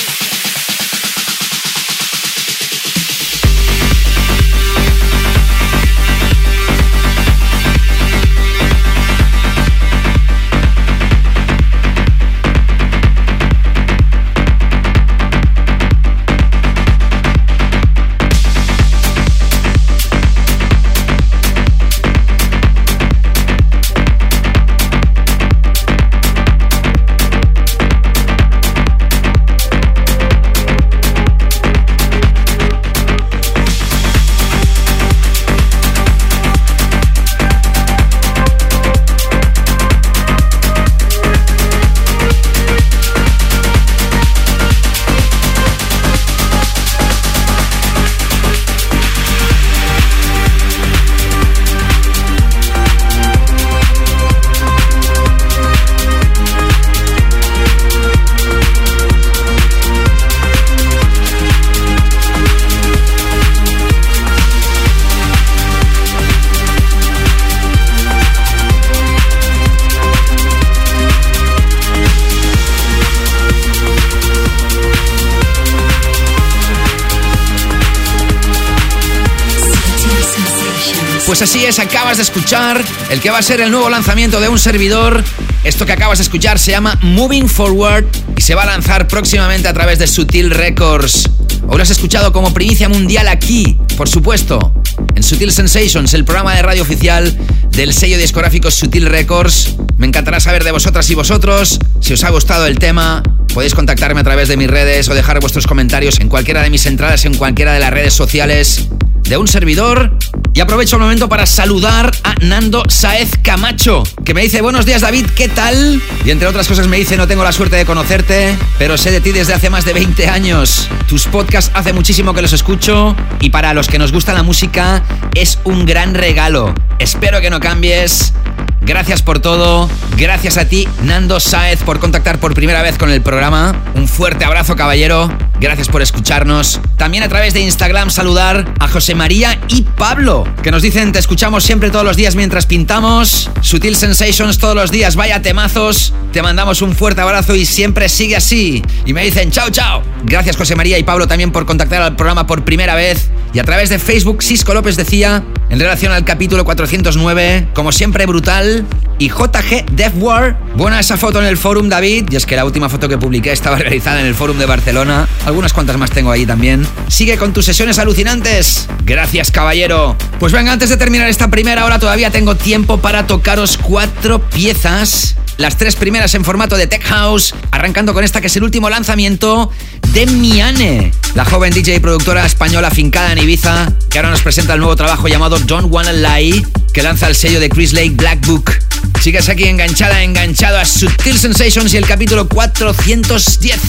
Pues 81.72 81.78
así 81.78 81.88
es, 81.88 81.96
acabas 81.96 82.16
de 82.18 82.22
escuchar 82.24 82.84
el 83.08 83.20
que 83.20 83.30
va 83.30 83.38
a 83.38 83.42
ser 83.42 83.62
el 83.62 83.70
nuevo 83.70 83.88
lanzamiento 83.88 84.40
de 84.42 84.48
un 84.50 84.58
servidor. 84.58 85.24
Esto 85.64 85.86
que 85.86 85.92
acabas 85.92 86.18
de 86.18 86.24
escuchar 86.24 86.58
se 86.58 86.70
llama 86.70 86.98
Moving 87.00 87.48
Forward 87.48 88.04
y 88.36 88.42
se 88.42 88.54
va 88.54 88.64
a 88.64 88.66
lanzar 88.66 89.08
próximamente 89.08 89.68
a 89.68 89.72
través 89.72 89.98
de 89.98 90.06
Sutil 90.06 90.50
Records. 90.50 91.30
Hoy 91.66 91.78
lo 91.78 91.82
has 91.82 91.88
escuchado 91.88 92.30
como 92.30 92.52
primicia 92.52 92.90
mundial 92.90 93.26
aquí, 93.26 93.78
por 93.96 94.06
supuesto, 94.06 94.74
en 95.14 95.22
Sutil 95.22 95.50
Sensations, 95.50 96.12
el 96.12 96.26
programa 96.26 96.54
de 96.54 96.60
radio 96.60 96.82
oficial 96.82 97.34
del 97.70 97.94
sello 97.94 98.18
discográfico 98.18 98.70
Sutil 98.70 99.06
Records. 99.06 99.76
Me 99.96 100.06
encantará 100.06 100.40
saber 100.40 100.64
de 100.64 100.72
vosotras 100.72 101.08
y 101.08 101.14
vosotros. 101.14 101.78
Si 102.00 102.12
os 102.12 102.22
ha 102.24 102.28
gustado 102.28 102.66
el 102.66 102.78
tema, 102.78 103.22
podéis 103.54 103.74
contactarme 103.74 104.20
a 104.20 104.24
través 104.24 104.48
de 104.48 104.58
mis 104.58 104.68
redes 104.68 105.08
o 105.08 105.14
dejar 105.14 105.40
vuestros 105.40 105.66
comentarios 105.66 106.20
en 106.20 106.28
cualquiera 106.28 106.62
de 106.62 106.68
mis 106.68 106.84
entradas 106.84 107.24
en 107.24 107.34
cualquiera 107.34 107.72
de 107.72 107.80
las 107.80 107.90
redes 107.90 108.12
sociales 108.12 108.88
de 109.22 109.36
un 109.36 109.48
servidor. 109.48 110.12
Y 110.54 110.60
aprovecho 110.60 110.96
el 110.96 111.02
momento 111.02 111.28
para 111.28 111.46
saludar 111.46 112.12
a 112.24 112.34
Nando 112.42 112.82
Saez 112.88 113.38
Camacho, 113.42 114.02
que 114.24 114.34
me 114.34 114.42
dice, 114.42 114.60
buenos 114.60 114.84
días 114.84 115.00
David, 115.00 115.26
¿qué 115.34 115.48
tal? 115.48 116.02
Y 116.24 116.30
entre 116.30 116.46
otras 116.46 116.68
cosas 116.68 116.88
me 116.88 116.98
dice, 116.98 117.16
no 117.16 117.26
tengo 117.26 117.42
la 117.42 117.52
suerte 117.52 117.76
de 117.76 117.86
conocerte, 117.86 118.54
pero 118.78 118.98
sé 118.98 119.10
de 119.10 119.22
ti 119.22 119.32
desde 119.32 119.54
hace 119.54 119.70
más 119.70 119.86
de 119.86 119.94
20 119.94 120.28
años. 120.28 120.88
Tus 121.08 121.26
podcasts 121.26 121.70
hace 121.74 121.94
muchísimo 121.94 122.34
que 122.34 122.42
los 122.42 122.52
escucho 122.52 123.16
y 123.40 123.48
para 123.48 123.72
los 123.72 123.88
que 123.88 123.98
nos 123.98 124.12
gusta 124.12 124.34
la 124.34 124.42
música 124.42 125.02
es 125.34 125.58
un 125.64 125.86
gran 125.86 126.14
regalo. 126.14 126.74
Espero 126.98 127.40
que 127.40 127.48
no 127.48 127.60
cambies. 127.60 128.34
Gracias 128.82 129.22
por 129.22 129.38
todo. 129.38 129.88
Gracias 130.16 130.58
a 130.58 130.66
ti, 130.66 130.86
Nando 131.02 131.40
Saez, 131.40 131.82
por 131.82 131.98
contactar 131.98 132.38
por 132.38 132.52
primera 132.52 132.82
vez 132.82 132.98
con 132.98 133.10
el 133.10 133.22
programa. 133.22 133.74
Un 133.94 134.08
fuerte 134.08 134.44
abrazo, 134.44 134.76
caballero. 134.76 135.30
Gracias 135.62 135.86
por 135.86 136.02
escucharnos. 136.02 136.80
También 136.96 137.22
a 137.22 137.28
través 137.28 137.54
de 137.54 137.60
Instagram 137.60 138.10
saludar 138.10 138.74
a 138.80 138.88
José 138.88 139.14
María 139.14 139.60
y 139.68 139.82
Pablo, 139.82 140.44
que 140.60 140.72
nos 140.72 140.82
dicen 140.82 141.12
te 141.12 141.20
escuchamos 141.20 141.62
siempre 141.62 141.90
todos 141.90 142.04
los 142.04 142.16
días 142.16 142.34
mientras 142.34 142.66
pintamos. 142.66 143.48
Sutil 143.60 143.94
Sensations 143.94 144.58
todos 144.58 144.74
los 144.74 144.90
días, 144.90 145.14
vaya 145.14 145.40
temazos. 145.40 146.12
Te 146.32 146.42
mandamos 146.42 146.82
un 146.82 146.96
fuerte 146.96 147.20
abrazo 147.20 147.54
y 147.54 147.64
siempre 147.64 148.08
sigue 148.08 148.34
así. 148.34 148.82
Y 149.06 149.12
me 149.12 149.22
dicen 149.22 149.52
chao, 149.52 149.70
chao. 149.70 150.02
Gracias 150.24 150.56
José 150.56 150.74
María 150.74 150.98
y 150.98 151.04
Pablo 151.04 151.28
también 151.28 151.52
por 151.52 151.64
contactar 151.64 152.02
al 152.02 152.16
programa 152.16 152.44
por 152.44 152.64
primera 152.64 152.96
vez. 152.96 153.30
Y 153.54 153.58
a 153.58 153.64
través 153.64 153.90
de 153.90 153.98
Facebook, 153.98 154.42
Cisco 154.42 154.72
López 154.72 154.96
decía, 154.96 155.42
en 155.68 155.78
relación 155.78 156.12
al 156.12 156.24
capítulo 156.24 156.64
409, 156.64 157.68
como 157.74 157.92
siempre 157.92 158.24
brutal, 158.24 158.86
y 159.18 159.28
JG 159.28 159.86
Death 159.92 160.14
War. 160.16 160.58
Buena 160.74 160.98
esa 160.98 161.16
foto 161.16 161.38
en 161.40 161.46
el 161.46 161.56
forum, 161.56 161.88
David. 161.88 162.26
Y 162.30 162.36
es 162.36 162.46
que 162.46 162.56
la 162.56 162.64
última 162.64 162.88
foto 162.88 163.08
que 163.08 163.18
publiqué 163.18 163.52
estaba 163.52 163.76
realizada 163.78 164.20
en 164.20 164.26
el 164.26 164.34
forum 164.34 164.58
de 164.58 164.66
Barcelona. 164.66 165.28
Algunas 165.46 165.72
cuantas 165.72 165.96
más 165.96 166.10
tengo 166.10 166.30
ahí 166.30 166.46
también. 166.46 166.86
Sigue 167.08 167.36
con 167.36 167.52
tus 167.52 167.64
sesiones 167.66 167.98
alucinantes. 167.98 168.88
Gracias, 169.04 169.50
caballero. 169.50 170.16
Pues 170.40 170.52
venga, 170.52 170.72
antes 170.72 170.88
de 170.88 170.96
terminar 170.96 171.28
esta 171.28 171.48
primera 171.48 171.84
hora, 171.84 171.98
todavía 171.98 172.30
tengo 172.30 172.56
tiempo 172.56 172.98
para 172.98 173.26
tocaros 173.26 173.76
cuatro 173.76 174.40
piezas. 174.40 175.36
Las 175.62 175.76
tres 175.76 175.94
primeras 175.94 176.34
en 176.34 176.44
formato 176.44 176.76
de 176.76 176.88
Tech 176.88 177.04
House, 177.04 177.54
arrancando 177.70 178.12
con 178.12 178.24
esta 178.24 178.40
que 178.40 178.48
es 178.48 178.56
el 178.56 178.64
último 178.64 178.90
lanzamiento 178.90 179.70
de 180.12 180.26
Miane, 180.26 181.12
la 181.36 181.44
joven 181.44 181.72
DJ 181.72 181.94
y 181.94 182.00
productora 182.00 182.44
española 182.44 182.90
fincada 182.90 183.30
en 183.30 183.38
Ibiza, 183.38 183.92
que 184.10 184.18
ahora 184.18 184.30
nos 184.30 184.42
presenta 184.42 184.74
el 184.74 184.80
nuevo 184.80 184.96
trabajo 184.96 185.28
llamado 185.28 185.60
Don't 185.60 185.86
Wanna 185.88 186.14
Lie, 186.14 186.66
que 186.92 187.04
lanza 187.04 187.28
el 187.28 187.36
sello 187.36 187.60
de 187.60 187.68
Chris 187.68 187.92
Lake 187.92 188.10
Black 188.10 188.44
Book. 188.44 188.72
Sigues 189.20 189.48
aquí 189.48 189.68
enganchada, 189.68 190.24
enganchado 190.24 190.78
a 190.78 190.84
Sutil 190.84 191.38
Sensations 191.38 191.94
y 191.94 191.96
el 191.96 192.06
capítulo 192.06 192.48
410, 192.48 193.80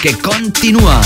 que 0.00 0.12
continúa. 0.18 1.00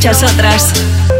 Muchas 0.00 0.22
otras. 0.22 1.19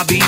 Robbie. 0.00 0.20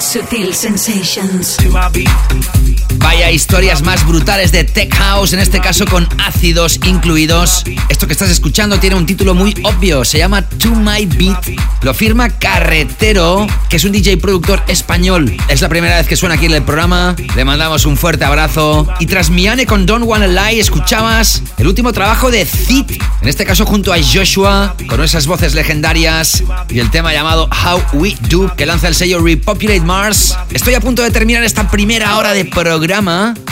Sutil 0.00 0.54
sensations. 0.54 1.58
To 1.58 1.68
my 1.68 1.90
beat. 1.90 2.63
Vaya 3.04 3.30
historias 3.30 3.82
más 3.82 4.06
brutales 4.06 4.50
de 4.50 4.64
Tech 4.64 4.92
House, 4.94 5.34
en 5.34 5.38
este 5.38 5.60
caso 5.60 5.84
con 5.84 6.08
ácidos 6.24 6.80
incluidos. 6.86 7.62
Esto 7.90 8.06
que 8.06 8.14
estás 8.14 8.30
escuchando 8.30 8.80
tiene 8.80 8.96
un 8.96 9.04
título 9.04 9.34
muy 9.34 9.54
obvio, 9.62 10.06
se 10.06 10.16
llama 10.16 10.40
To 10.40 10.70
My 10.70 11.04
Beat. 11.04 11.50
Lo 11.82 11.92
firma 11.92 12.30
Carretero, 12.30 13.46
que 13.68 13.76
es 13.76 13.84
un 13.84 13.92
DJ 13.92 14.16
productor 14.16 14.62
español. 14.68 15.36
Es 15.48 15.60
la 15.60 15.68
primera 15.68 15.98
vez 15.98 16.06
que 16.06 16.16
suena 16.16 16.36
aquí 16.36 16.46
en 16.46 16.52
el 16.52 16.62
programa. 16.62 17.14
Le 17.36 17.44
mandamos 17.44 17.84
un 17.84 17.98
fuerte 17.98 18.24
abrazo. 18.24 18.88
Y 18.98 19.04
tras 19.04 19.28
Miane 19.28 19.66
con 19.66 19.84
Don't 19.84 20.06
Wanna 20.06 20.26
Lie, 20.26 20.58
escuchabas 20.58 21.42
el 21.58 21.66
último 21.66 21.92
trabajo 21.92 22.30
de 22.30 22.46
Zit, 22.46 22.90
en 23.20 23.28
este 23.28 23.44
caso 23.44 23.66
junto 23.66 23.92
a 23.92 23.98
Joshua, 23.98 24.74
con 24.88 25.02
esas 25.02 25.26
voces 25.26 25.52
legendarias 25.52 26.42
y 26.70 26.78
el 26.78 26.90
tema 26.90 27.12
llamado 27.12 27.50
How 27.50 27.82
We 28.00 28.16
Do, 28.30 28.56
que 28.56 28.64
lanza 28.64 28.88
el 28.88 28.94
sello 28.94 29.20
Repopulate 29.22 29.82
Mars. 29.82 30.34
Estoy 30.50 30.72
a 30.72 30.80
punto 30.80 31.02
de 31.02 31.10
terminar 31.10 31.44
esta 31.44 31.68
primera 31.70 32.16
hora 32.16 32.32
de 32.32 32.46
programa 32.46 32.93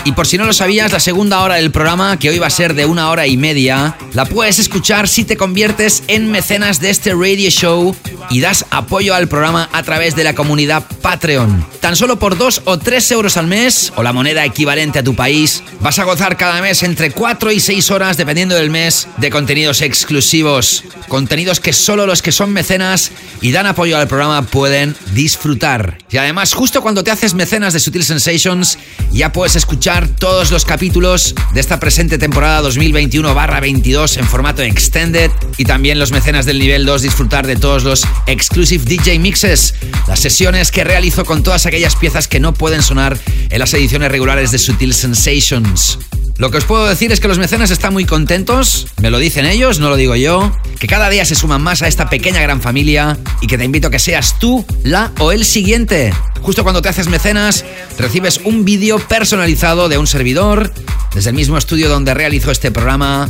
y 0.05 0.13
por 0.13 0.29
si 0.29 0.39
no 0.39 0.45
lo 0.45 0.53
sabías, 0.53 0.93
la 0.93 1.01
segunda 1.01 1.41
hora 1.41 1.57
del 1.57 1.73
programa, 1.73 2.17
que 2.17 2.31
hoy 2.31 2.39
va 2.39 2.47
a 2.47 2.51
ser 2.51 2.75
de 2.75 2.87
una 2.87 3.11
hora 3.11 3.27
y 3.27 3.37
media, 3.37 3.97
la 4.13 4.25
puedes 4.25 4.61
escuchar 4.61 5.09
si 5.09 5.25
te 5.25 5.37
conviertes 5.37 6.05
en 6.07 6.31
mecenas 6.31 6.79
de 6.79 6.91
este 6.91 7.13
radio 7.13 7.51
show 7.51 7.97
y 8.31 8.41
das 8.41 8.67
apoyo 8.71 9.17
al 9.17 9.27
programa 9.27 9.69
a 9.73 9.83
través 9.83 10.15
de 10.15 10.23
la 10.23 10.35
comunidad 10.35 10.85
Patreon. 11.01 11.67
Tan 11.81 11.97
solo 11.97 12.21
por 12.21 12.39
2 12.39 12.63
o 12.67 12.79
3 12.79 13.11
euros 13.11 13.37
al 13.37 13.49
mes, 13.49 13.93
o 13.97 14.05
la 14.05 14.13
moneda 14.13 14.45
equivalente 14.45 15.01
a 15.01 15.03
tu 15.03 15.17
país, 15.17 15.65
vas 15.81 15.99
a 15.99 16.05
gozar 16.05 16.37
cada 16.37 16.63
mes 16.63 16.85
entre 16.85 17.11
4 17.11 17.51
y 17.51 17.59
6 17.59 17.91
horas, 17.91 18.17
dependiendo 18.17 18.55
del 18.55 18.71
mes, 18.71 19.09
de 19.17 19.31
contenidos 19.31 19.83
exclusivos. 19.83 20.85
Contenidos 21.09 21.59
que 21.59 21.73
solo 21.73 22.07
los 22.07 22.23
que 22.23 22.31
son 22.31 22.53
mecenas 22.53 23.11
y 23.41 23.51
dan 23.51 23.67
apoyo 23.67 23.99
al 23.99 24.07
programa 24.07 24.43
pueden 24.43 24.95
disfrutar. 25.15 25.99
Y 26.11 26.19
además, 26.19 26.55
justo 26.55 26.81
cuando 26.81 27.03
te 27.03 27.11
haces 27.11 27.35
mecenas 27.35 27.73
de 27.73 27.81
Sutil 27.81 28.05
Sensations, 28.05 28.79
ya 29.11 29.32
puedes 29.33 29.57
escuchar 29.57 30.09
todos 30.09 30.51
los 30.51 30.65
capítulos 30.65 31.35
de 31.55 31.61
esta 31.61 31.81
presente 31.81 32.19
temporada 32.19 32.63
2021-22 32.69 34.19
en 34.19 34.27
formato 34.27 34.63
extended 34.63 35.31
y 35.57 35.65
también 35.65 35.99
los 35.99 36.13
mecenas 36.13 36.47
del 36.47 36.59
nivel 36.59 36.85
2 36.85 37.03
disfrutar 37.03 37.47
de 37.47 37.57
todos 37.57 37.85
los 37.85 38.07
exclusive 38.27 38.85
DJ 38.85 39.19
mixes, 39.19 39.75
las 40.07 40.21
sesiones 40.21 40.71
que 40.71 40.85
realizo 40.85 41.25
con 41.25 41.43
todas 41.43 41.67
aquellas 41.67 41.97
piezas 41.97 42.29
que 42.29 42.41
no 42.41 42.53
pueden 42.53 42.83
sonar 42.83 43.19
en 43.51 43.59
las 43.59 43.73
ediciones 43.75 44.11
regulares 44.11 44.51
de 44.51 44.59
Sutil 44.59 44.95
Sensations. 44.95 45.99
Lo 46.39 46.51
que 46.51 46.59
os 46.59 46.65
puedo 46.65 46.87
decir 46.87 47.13
es 47.13 47.21
que 47.21 47.29
los 47.29 47.39
mecenas 47.39 47.71
están 47.71 47.93
muy 47.93 48.05
contentos, 48.05 48.89
me 49.01 49.11
lo 49.11 49.19
dicen 49.19 49.47
ellos, 49.47 49.79
no 49.79 49.91
lo 49.91 49.97
digo 49.97 50.17
yo, 50.17 50.51
que 50.81 50.87
cada 50.87 51.09
día 51.11 51.25
se 51.25 51.35
suman 51.35 51.63
más 51.63 51.83
a 51.83 51.89
esta 51.89 52.09
pequeña 52.09 52.41
gran 52.41 52.61
familia 52.61 53.19
y 53.41 53.47
que 53.47 53.59
te 53.59 53.65
invito 53.65 53.89
a 53.89 53.91
que 53.91 53.99
seas 53.99 54.39
tú, 54.39 54.65
la 54.83 55.13
o 55.19 55.31
el 55.31 55.45
siguiente. 55.45 56.13
Justo 56.41 56.65
cuando 56.65 56.83
te 56.83 56.89
haces 56.89 57.07
mecenas, 57.07 57.65
recibes 57.99 58.41
un 58.45 58.65
vídeo 58.65 58.99
personalizado 58.99 59.89
de 59.89 59.99
un 59.99 60.07
servidor 60.07 60.73
desde 61.15 61.31
el 61.31 61.37
mismo 61.37 61.59
estudio 61.59 61.89
donde 61.89 62.15
realizo 62.15 62.51
este 62.51 62.71
programa, 62.71 63.29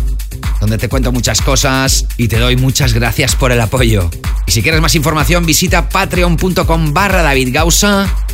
donde 0.60 0.78
te 0.78 0.88
cuento 0.88 1.12
muchas 1.12 1.42
cosas 1.42 2.06
y 2.16 2.28
te 2.28 2.38
doy 2.38 2.56
muchas 2.56 2.94
gracias 2.94 3.36
por 3.36 3.52
el 3.52 3.60
apoyo. 3.60 4.08
Y 4.46 4.52
si 4.52 4.62
quieres 4.62 4.80
más 4.80 4.94
información, 4.94 5.44
visita 5.46 5.88
patreon.com 5.88 6.94
barra 6.94 7.22
David 7.22 7.56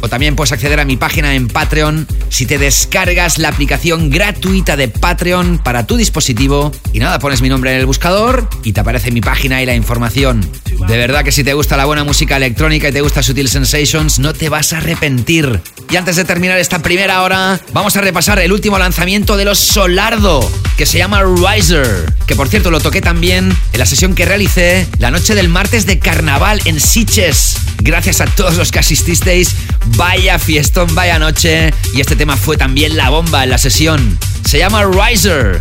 o 0.01 0.09
también 0.09 0.37
puedes 0.37 0.53
acceder 0.53 0.81
a 0.81 0.85
mi 0.85 0.97
página 0.97 1.35
en 1.35 1.49
Patreon 1.49 2.07
si 2.29 2.47
te 2.47 2.59
descargas 2.59 3.39
la 3.39 3.49
aplicación 3.49 4.11
gratuita 4.11 4.58
de 4.59 4.89
Patreon 4.89 5.59
para 5.59 5.87
tu 5.87 5.97
dispositivo 5.97 6.73
y 6.93 6.99
nada, 6.99 7.21
pones 7.21 7.41
mi 7.41 7.49
nombre 7.49 7.73
en 7.73 7.79
el 7.79 7.87
buscador 7.87 8.49
y 8.65 8.73
te 8.73 8.81
aparece 8.81 9.13
mi 9.13 9.21
página 9.21 9.63
y 9.63 9.67
la 9.67 9.77
información. 9.77 10.41
De 10.89 10.97
verdad 10.97 11.23
que 11.23 11.31
si 11.31 11.45
te 11.45 11.55
gusta 11.55 11.77
la 11.77 11.85
buena 11.85 12.03
música 12.03 12.37
electrónica 12.37 12.89
y 12.89 12.93
te 12.93 13.01
gusta 13.01 13.23
Sutil 13.23 13.49
Sensations, 13.49 14.19
no 14.19 14.35
te 14.35 14.49
vas 14.49 14.73
a 14.73 14.79
arrepentir. 14.79 15.61
Y 15.91 15.97
antes 15.97 16.17
de 16.17 16.25
terminar 16.25 16.59
esta 16.59 16.81
primera 16.81 17.23
hora, 17.23 17.61
vamos 17.73 17.97
a 17.97 18.01
repasar 18.01 18.41
el 18.41 18.53
último 18.53 18.79
lanzamiento 18.79 19.37
de 19.37 19.45
los 19.45 19.61
Solardo, 19.61 20.41
que 20.77 20.87
se 20.87 20.99
llama 20.99 21.23
Riser, 21.23 22.13
que 22.27 22.35
por 22.35 22.49
cierto 22.49 22.73
lo 22.73 22.81
toqué 22.81 23.01
también 23.01 23.57
en 23.73 23.79
la 23.79 23.87
sesión 23.87 24.15
que 24.15 24.25
realicé 24.25 24.89
la 24.99 25.13
noche 25.13 25.37
del 25.37 25.49
martes 25.49 25.87
de 25.87 26.01
carnaval 26.01 26.61
en 26.65 26.81
Siches. 26.81 27.57
Gracias 27.79 28.21
a 28.21 28.27
todos 28.27 28.57
los 28.57 28.73
que 28.73 28.81
asististeis, 28.81 29.55
vaya 29.97 30.39
fiestón, 30.39 30.95
vaya 30.95 31.19
noche, 31.21 31.73
y 31.95 32.01
este 32.01 32.17
tema 32.17 32.37
fue 32.37 32.57
también 32.57 32.97
la 32.97 33.09
bomba 33.09 33.45
en 33.45 33.51
la 33.51 33.59
sesión. 33.59 34.19
Se 34.49 34.57
llama 34.57 34.83
Riser. 34.87 35.61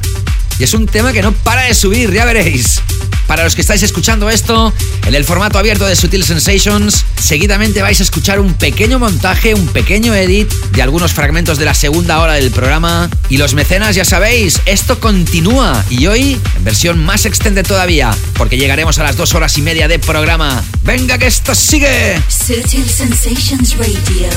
Y 0.60 0.64
es 0.64 0.74
un 0.74 0.88
tema 0.88 1.14
que 1.14 1.22
no 1.22 1.34
para 1.34 1.64
de 1.64 1.74
subir, 1.74 2.12
ya 2.12 2.26
veréis. 2.26 2.82
Para 3.28 3.44
los 3.44 3.56
que 3.56 3.62
estáis 3.62 3.84
escuchando 3.84 4.30
esto, 4.30 4.74
en 5.06 5.14
el 5.14 5.26
formato 5.26 5.60
abierto 5.60 5.86
de 5.86 5.98
Sutil 5.98 6.24
Sensations, 6.24 7.04
seguidamente 7.22 7.82
vais 7.82 8.00
a 8.00 8.04
escuchar 8.04 8.40
un 8.40 8.54
pequeño 8.54 9.00
montaje, 9.00 9.54
un 9.54 9.68
pequeño 9.68 10.16
edit 10.16 10.50
de 10.72 10.82
algunos 10.82 11.12
fragmentos 11.12 11.58
de 11.58 11.66
la 11.66 11.74
segunda 11.74 12.22
hora 12.22 12.34
del 12.34 12.52
programa. 12.52 13.10
Y 13.30 13.38
los 13.38 13.54
mecenas, 13.54 13.96
ya 13.96 14.06
sabéis, 14.06 14.62
esto 14.66 15.00
continúa. 15.00 15.84
Y 15.90 16.08
hoy, 16.08 16.40
en 16.56 16.64
versión 16.64 17.04
más 17.04 17.26
extendida 17.26 17.64
todavía, 17.64 18.16
porque 18.36 18.58
llegaremos 18.58 18.98
a 19.00 19.04
las 19.04 19.18
dos 19.18 19.36
horas 19.36 19.58
y 19.58 19.62
media 19.62 19.90
de 19.90 20.00
programa. 20.00 20.64
¡Venga 20.84 21.18
que 21.18 21.28
esto 21.28 21.54
sigue! 21.54 22.22
Sutil 22.30 22.90
Sensations 22.90 23.76
Radio 23.78 24.30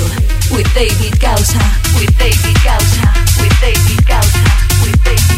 with 0.51 0.67
David 0.75 1.15
Gausa, 1.21 1.81
with 1.95 2.11
David 2.19 2.57
Gausa, 2.65 3.13
with 3.41 3.53
David 3.61 4.05
Gausa, 4.07 4.45
with 4.83 5.05
David 5.05 5.30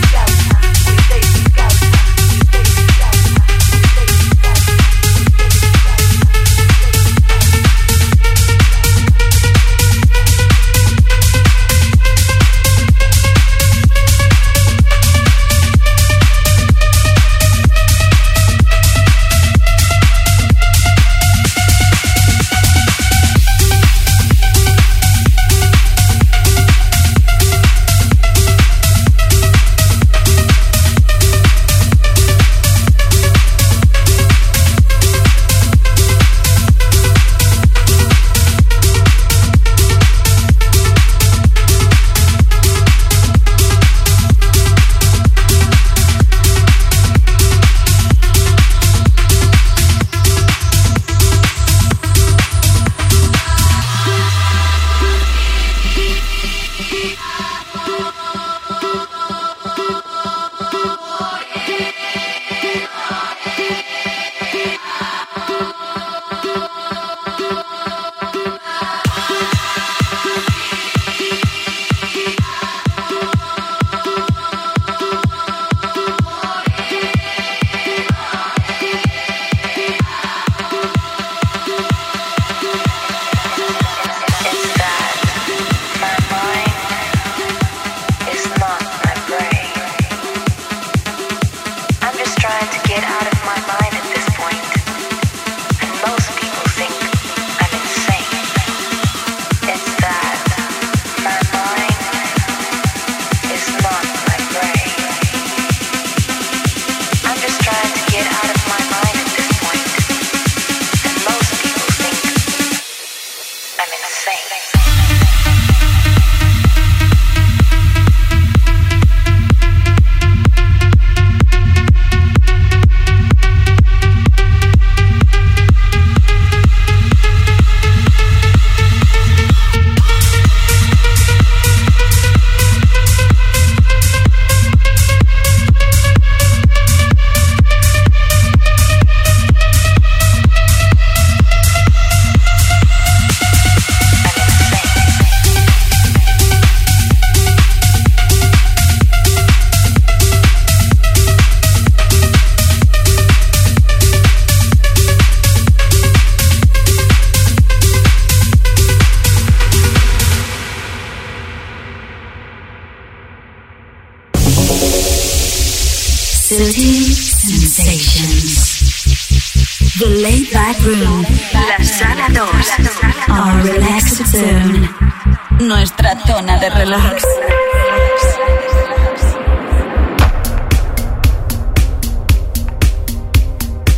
Nuestra 175.75 176.21
zona 176.27 176.59
de 176.59 176.69
relax. 176.69 177.25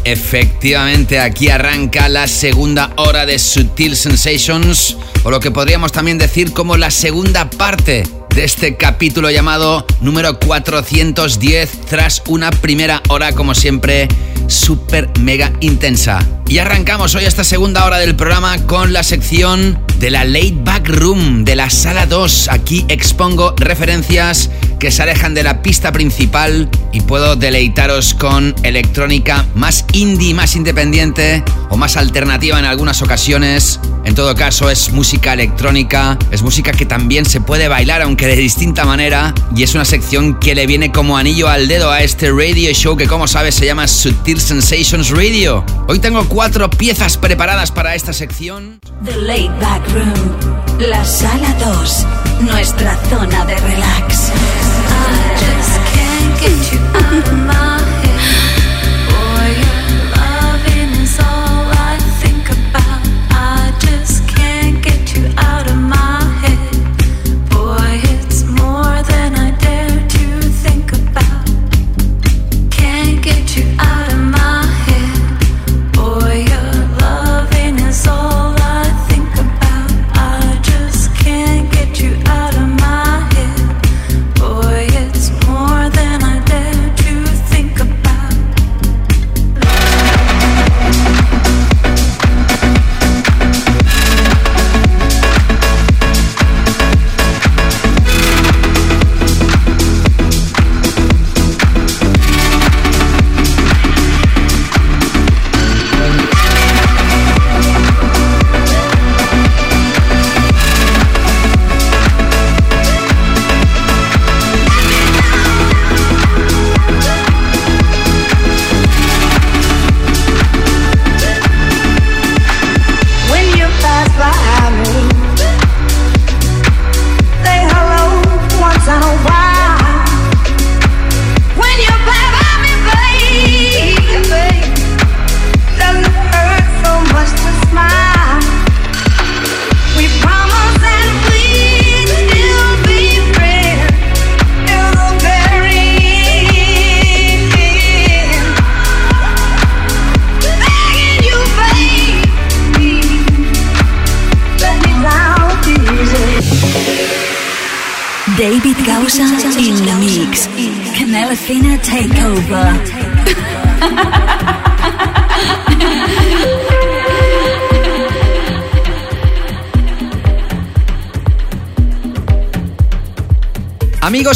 Efectivamente, 0.05 1.19
aquí 1.19 1.49
arranca 1.49 2.09
la 2.09 2.29
segunda 2.29 2.93
hora 2.95 3.27
de 3.27 3.41
Sutil 3.41 3.97
Sensations, 3.97 4.97
o 5.25 5.33
lo 5.33 5.41
que 5.41 5.51
podríamos 5.51 5.91
también 5.91 6.17
decir 6.17 6.53
como 6.53 6.77
la 6.77 6.93
segunda 6.93 7.51
parte 7.51 8.05
de 8.37 8.45
este 8.45 8.77
capítulo 8.77 9.31
llamado 9.31 9.85
número 10.01 10.39
410 10.39 11.87
tras 11.89 12.23
una 12.29 12.51
primera 12.51 13.03
hora 13.09 13.33
como 13.33 13.57
siempre 13.57 14.07
súper 14.49 15.11
mega 15.21 15.53
intensa. 15.61 16.19
Y 16.47 16.59
arrancamos 16.59 17.15
hoy 17.15 17.25
esta 17.25 17.45
segunda 17.45 17.85
hora 17.85 17.99
del 17.99 18.15
programa 18.15 18.59
con 18.67 18.93
la 18.93 19.03
sección 19.03 19.79
de 19.99 20.11
la 20.11 20.25
Late 20.25 20.57
Back 20.63 20.89
Room 20.89 21.45
de 21.45 21.57
la 21.57 21.71
sala 21.71 22.07
2. 22.07 22.49
Aquí 22.51 22.85
expongo 22.89 23.55
referencias 23.57 24.51
que 24.85 24.91
se 24.91 25.03
alejan 25.03 25.33
de 25.33 25.43
la 25.43 25.63
pista 25.63 25.93
principal 25.93 26.69
y 26.93 27.01
puedo 27.01 27.37
deleitaros 27.37 28.13
con 28.13 28.55
electrónica 28.65 29.47
más 29.55 29.87
indie, 29.95 30.35
más 30.35 30.57
independiente 30.57 31.43
o 31.71 31.79
más 31.79 31.97
alternativa 31.97 32.59
en 32.59 32.67
algunas 32.67 33.01
ocasiones. 33.01 33.81
En 34.05 34.15
todo 34.15 34.35
caso 34.35 34.69
es 34.69 34.93
música 34.93 35.33
electrónica, 35.33 36.19
es 36.31 36.43
música 36.43 36.73
que 36.73 36.85
también 36.85 37.25
se 37.25 37.41
puede 37.41 37.67
bailar 37.67 38.03
aunque 38.03 38.27
de 38.27 38.37
distinta 38.37 38.85
manera 38.85 39.33
y 39.57 39.63
es 39.63 39.75
una 39.75 39.87
sección 39.87 40.39
que 40.39 40.55
le 40.55 40.67
viene 40.67 40.93
como 40.93 41.17
anillo 41.17 41.49
al 41.49 41.67
dedo 41.67 41.91
a 41.91 42.03
este 42.03 42.31
radio 42.31 42.71
show 42.75 42.95
que 42.95 43.07
como 43.07 43.27
sabes 43.27 43.55
se 43.55 43.65
llama 43.65 43.89
Sutil 43.89 44.39
Sensations 44.39 45.09
Radio. 45.09 45.65
Hoy 45.89 45.99
tengo 45.99 46.29
cuatro 46.29 46.69
piezas 46.69 47.17
preparadas 47.17 47.73
para 47.73 47.95
esta 47.95 48.13
sección. 48.13 48.81
The 49.05 49.19
Late 49.19 49.53
Back 49.61 49.87
Room, 49.93 50.39
la 50.81 51.05
sala 51.05 51.55
2, 51.59 52.07
nuestra 52.47 52.97
zona 53.11 53.45
de 53.45 53.55
relax. 53.55 54.31
I 54.31 55.37
just 55.45 55.77
can't 55.93 56.41
get 56.41 56.73
you 56.73 56.81
out 56.95 57.29
of 57.29 57.39
my 57.47 57.94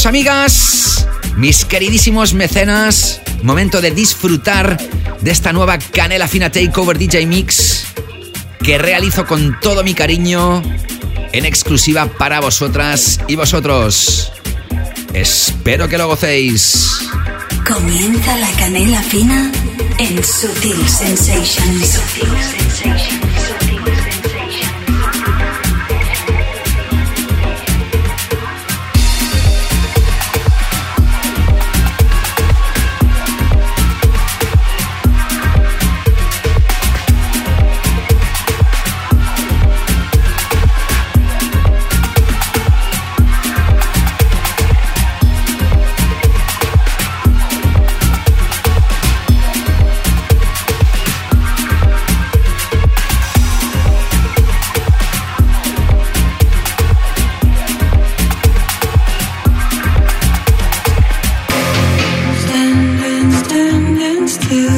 Amigas, 0.06 1.08
mis 1.36 1.64
queridísimos 1.64 2.32
mecenas, 2.32 3.20
momento 3.42 3.80
de 3.80 3.90
disfrutar 3.90 4.78
de 5.20 5.30
esta 5.30 5.52
nueva 5.52 5.78
Canela 5.78 6.28
Fina 6.28 6.50
Takeover 6.50 6.96
DJ 6.98 7.26
Mix 7.26 7.84
que 8.62 8.78
realizo 8.78 9.26
con 9.26 9.58
todo 9.60 9.82
mi 9.82 9.94
cariño 9.94 10.62
en 11.32 11.44
exclusiva 11.44 12.06
para 12.06 12.40
vosotras 12.40 13.20
y 13.26 13.34
vosotros. 13.34 14.32
Espero 15.14 15.88
que 15.88 15.98
lo 15.98 16.06
gocéis. 16.06 17.00
Comienza 17.66 18.36
la 18.36 18.50
canela 18.52 19.02
fina 19.02 19.50
en 19.98 20.22
Sutil 20.22 20.88
Sensations. 20.88 22.00
Standing 64.48 64.77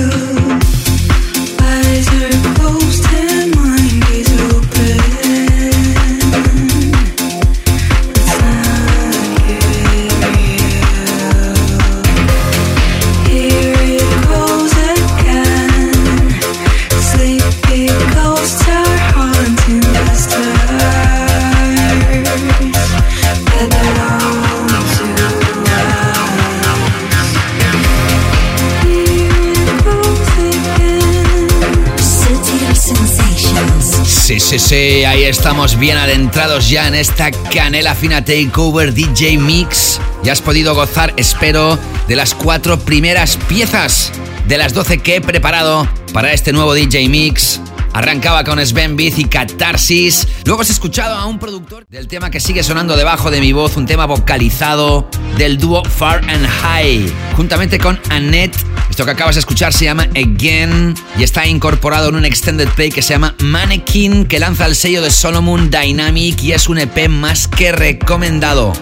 estamos 35.31 35.78
bien 35.78 35.97
adentrados 35.97 36.69
ya 36.69 36.89
en 36.89 36.97
esta 36.97 37.31
Canela 37.31 37.94
Fina 37.94 38.24
Takeover 38.24 38.93
DJ 38.93 39.39
Mix. 39.39 40.01
Ya 40.24 40.32
has 40.32 40.43
podido 40.43 40.74
gozar, 40.74 41.15
espero, 41.16 41.78
de 42.09 42.16
las 42.16 42.35
cuatro 42.35 42.81
primeras 42.81 43.36
piezas 43.48 44.11
de 44.48 44.59
las 44.59 44.74
12 44.74 44.98
que 44.98 45.16
he 45.16 45.20
preparado 45.20 45.89
para 46.12 46.32
este 46.32 46.52
nuevo 46.52 46.74
DJ 46.74 47.09
Mix. 47.09 47.61
Arrancaba 47.93 48.43
con 48.43 48.59
Sven 48.65 48.97
Biz 48.97 49.20
y 49.20 49.24
Catarsis. 49.27 50.27
Luego 50.44 50.62
has 50.62 50.70
escuchado 50.70 51.15
a 51.15 51.27
un 51.27 51.39
productor 51.39 51.86
del 51.89 52.09
tema 52.09 52.31
que 52.31 52.40
sigue 52.40 52.65
sonando 52.65 52.97
debajo 52.97 53.31
de 53.31 53.40
mi 53.40 53.52
voz, 53.52 53.77
un 53.77 53.86
tema 53.86 54.07
vocalizado 54.07 55.09
del 55.39 55.59
dúo 55.59 55.85
Far 55.85 56.28
and 56.28 56.47
High, 56.47 57.12
juntamente 57.36 57.78
con 57.78 58.01
Annette 58.11 58.57
Esto 59.01 59.06
que 59.06 59.12
acabas 59.12 59.36
de 59.36 59.39
escuchar 59.39 59.72
se 59.72 59.86
llama 59.86 60.10
Again 60.14 60.94
y 61.18 61.22
está 61.22 61.47
incorporado 61.47 62.10
en 62.10 62.16
un 62.16 62.27
extended 62.27 62.68
play 62.68 62.90
que 62.90 63.01
se 63.01 63.14
llama 63.14 63.35
Mannequin 63.39 64.27
que 64.27 64.39
lanza 64.39 64.66
el 64.66 64.77
sello 64.77 65.01
de 65.01 65.10
Solomon 65.10 65.70
Dynamic 65.70 66.43
y 66.43 66.52
es 66.52 66.68
un 66.68 66.77
EP 66.77 67.09
más 67.09 67.48
que 67.48 67.72
recomendado. 67.72 68.74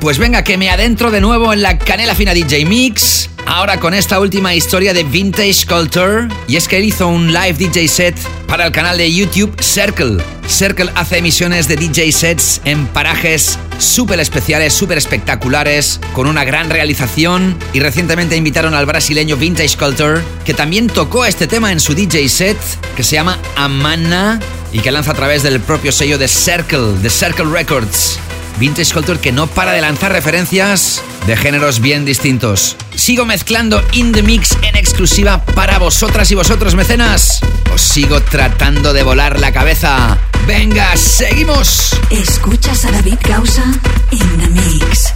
Pues 0.00 0.16
venga, 0.16 0.44
que 0.44 0.56
me 0.56 0.70
adentro 0.70 1.10
de 1.10 1.20
nuevo 1.20 1.52
en 1.52 1.60
la 1.60 1.76
Canela 1.76 2.14
Fina 2.14 2.32
DJ 2.32 2.64
Mix. 2.64 3.28
Ahora 3.46 3.78
con 3.78 3.94
esta 3.94 4.18
última 4.18 4.54
historia 4.54 4.92
de 4.92 5.04
Vintage 5.04 5.66
Culture. 5.66 6.28
Y 6.48 6.56
es 6.56 6.66
que 6.66 6.78
él 6.78 6.84
hizo 6.84 7.06
un 7.06 7.32
live 7.32 7.54
DJ 7.54 7.86
set 7.86 8.16
para 8.48 8.66
el 8.66 8.72
canal 8.72 8.98
de 8.98 9.12
YouTube 9.12 9.54
Circle. 9.62 10.22
Circle 10.48 10.90
hace 10.96 11.18
emisiones 11.18 11.68
de 11.68 11.76
DJ 11.76 12.10
sets 12.10 12.60
en 12.64 12.86
parajes 12.88 13.58
súper 13.78 14.18
especiales, 14.20 14.74
súper 14.74 14.98
espectaculares, 14.98 16.00
con 16.12 16.26
una 16.26 16.44
gran 16.44 16.70
realización. 16.70 17.56
Y 17.72 17.80
recientemente 17.80 18.36
invitaron 18.36 18.74
al 18.74 18.84
brasileño 18.84 19.36
Vintage 19.36 19.76
Culture, 19.76 20.22
que 20.44 20.52
también 20.52 20.88
tocó 20.88 21.24
este 21.24 21.46
tema 21.46 21.70
en 21.70 21.78
su 21.78 21.94
DJ 21.94 22.28
set, 22.28 22.58
que 22.96 23.04
se 23.04 23.14
llama 23.14 23.38
Amana 23.54 24.40
y 24.72 24.80
que 24.80 24.90
lanza 24.90 25.12
a 25.12 25.14
través 25.14 25.44
del 25.44 25.60
propio 25.60 25.92
sello 25.92 26.18
de 26.18 26.26
Circle, 26.26 26.98
de 27.00 27.10
Circle 27.10 27.46
Records. 27.46 28.18
Vintage 28.58 28.92
Culture 28.92 29.20
que 29.20 29.32
no 29.32 29.46
para 29.46 29.72
de 29.72 29.80
lanzar 29.80 30.12
referencias 30.12 31.02
de 31.26 31.36
géneros 31.36 31.80
bien 31.80 32.04
distintos. 32.04 32.76
Sigo 32.94 33.24
mezclando 33.24 33.82
In 33.92 34.12
The 34.12 34.22
Mix 34.22 34.56
en 34.62 34.76
exclusiva 34.76 35.44
para 35.44 35.78
vosotras 35.78 36.30
y 36.30 36.34
vosotros, 36.34 36.74
mecenas. 36.74 37.40
Os 37.74 37.82
sigo 37.82 38.20
tratando 38.20 38.92
de 38.92 39.02
volar 39.02 39.40
la 39.40 39.52
cabeza. 39.52 40.18
Venga, 40.46 40.96
seguimos. 40.96 41.96
Escuchas 42.10 42.84
a 42.84 42.92
David 42.92 43.18
Gausa 43.22 43.64
in 44.12 44.38
the 44.38 44.48
mix. 44.48 45.12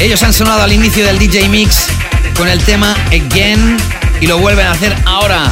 Ellos 0.00 0.22
han 0.22 0.32
sonado 0.32 0.62
al 0.62 0.72
inicio 0.72 1.04
del 1.04 1.18
DJ 1.18 1.50
Mix 1.50 1.88
con 2.34 2.48
el 2.48 2.58
tema 2.64 2.96
Again 3.08 3.76
y 4.22 4.26
lo 4.26 4.38
vuelven 4.38 4.66
a 4.66 4.72
hacer 4.72 4.96
ahora 5.04 5.46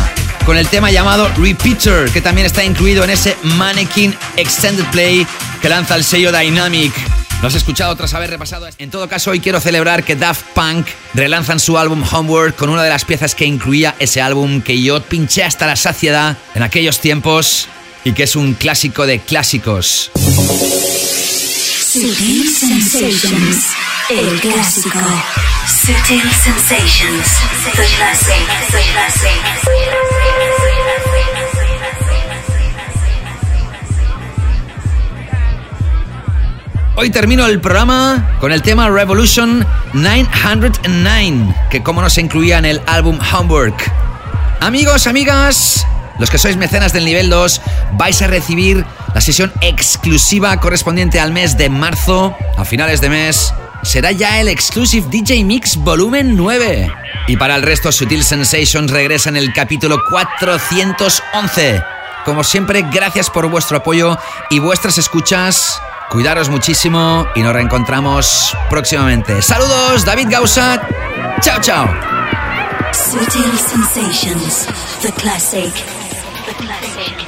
con 0.47 0.57
el 0.57 0.67
tema 0.69 0.91
llamado 0.91 1.29
Repeater, 1.37 2.11
que 2.11 2.23
también 2.23 2.47
está 2.47 2.65
incluido 2.65 3.05
en 3.05 3.11
ese 3.11 3.37
Mannequin 3.43 4.17
Extended 4.37 4.87
Play 4.87 5.27
que 5.61 5.69
lanza 5.69 5.97
el 5.97 6.03
sello 6.03 6.33
Dynamic. 6.33 6.95
¿Lo 7.43 7.49
has 7.49 7.57
escuchado 7.57 7.95
tras 7.95 8.15
haber 8.15 8.31
repasado? 8.31 8.67
En 8.79 8.91
todo 8.91 9.07
caso, 9.07 9.33
hoy 9.33 9.41
quiero 9.41 9.61
celebrar 9.61 10.03
que 10.03 10.17
Daft 10.17 10.47
Punk 10.55 10.87
relanzan 11.13 11.61
su 11.61 11.77
álbum 11.77 12.03
Homework 12.11 12.57
con 12.57 12.71
una 12.71 12.83
de 12.83 12.89
las 12.89 13.05
piezas 13.05 13.35
que 13.35 13.45
incluía 13.45 13.97
ese 13.99 14.23
álbum 14.23 14.63
que 14.63 14.81
yo 14.81 15.03
pinché 15.03 15.45
hasta 15.45 15.67
la 15.67 15.77
saciedad 15.77 16.39
en 16.55 16.63
aquellos 16.63 17.01
tiempos 17.01 17.69
y 18.03 18.13
que 18.13 18.23
es 18.23 18.35
un 18.35 18.55
clásico 18.55 19.05
de 19.05 19.19
clásicos. 19.21 20.11
El 24.11 24.41
clásico. 24.41 24.99
Sutil 25.67 26.23
Sensations. 26.33 27.29
Hoy 36.97 37.11
termino 37.11 37.45
el 37.45 37.61
programa 37.61 38.37
con 38.41 38.51
el 38.51 38.63
tema 38.63 38.89
Revolution 38.89 39.67
909, 39.93 41.55
que 41.69 41.83
como 41.83 42.01
no 42.01 42.09
se 42.09 42.23
incluía 42.23 42.57
en 42.57 42.65
el 42.65 42.83
álbum 42.87 43.19
Homework. 43.21 43.93
Amigos, 44.61 45.07
amigas, 45.07 45.87
los 46.19 46.31
que 46.31 46.39
sois 46.39 46.57
mecenas 46.57 46.95
del 46.95 47.05
nivel 47.05 47.29
2, 47.29 47.61
vais 47.93 48.23
a 48.23 48.27
recibir 48.27 48.87
la 49.15 49.21
sesión 49.21 49.53
exclusiva 49.61 50.59
correspondiente 50.61 51.21
al 51.21 51.33
mes 51.33 51.59
de 51.59 51.69
marzo, 51.69 52.35
a 52.57 52.65
finales 52.65 53.03
de 53.03 53.11
mes, 53.11 53.53
Será 53.83 54.13
ya 54.13 54.41
el 54.41 54.49
Exclusive 54.49 55.07
DJ 55.09 55.45
Mix 55.45 55.77
Volumen 55.77 56.37
9. 56.37 56.93
Y 57.29 57.37
para 57.37 57.57
el 57.57 57.63
resto, 57.63 57.93
Sutil 57.93 58.25
Sensations 58.25 58.91
regresa 58.91 59.29
en 59.29 59.37
el 59.37 59.53
capítulo 59.53 60.03
411. 60.11 61.83
Como 62.25 62.45
siempre, 62.45 62.85
gracias 62.93 63.31
por 63.31 63.49
vuestro 63.49 63.79
apoyo 63.79 64.19
y 64.51 64.59
vuestras 64.59 64.99
escuchas. 64.99 65.81
Cuidaros 66.11 66.49
muchísimo 66.49 67.27
y 67.35 67.43
nos 67.43 67.53
reencontramos 67.53 68.57
próximamente. 68.71 69.43
Saludos, 69.43 70.05
David 70.05 70.29
Gausa. 70.31 70.81
Chao, 71.41 71.61
chao. 71.61 71.89
Sutil 72.93 73.59
Sensations, 73.59 74.67
the 75.03 75.13
classic. 75.13 75.73
The 76.47 76.55
classic. 76.65 77.28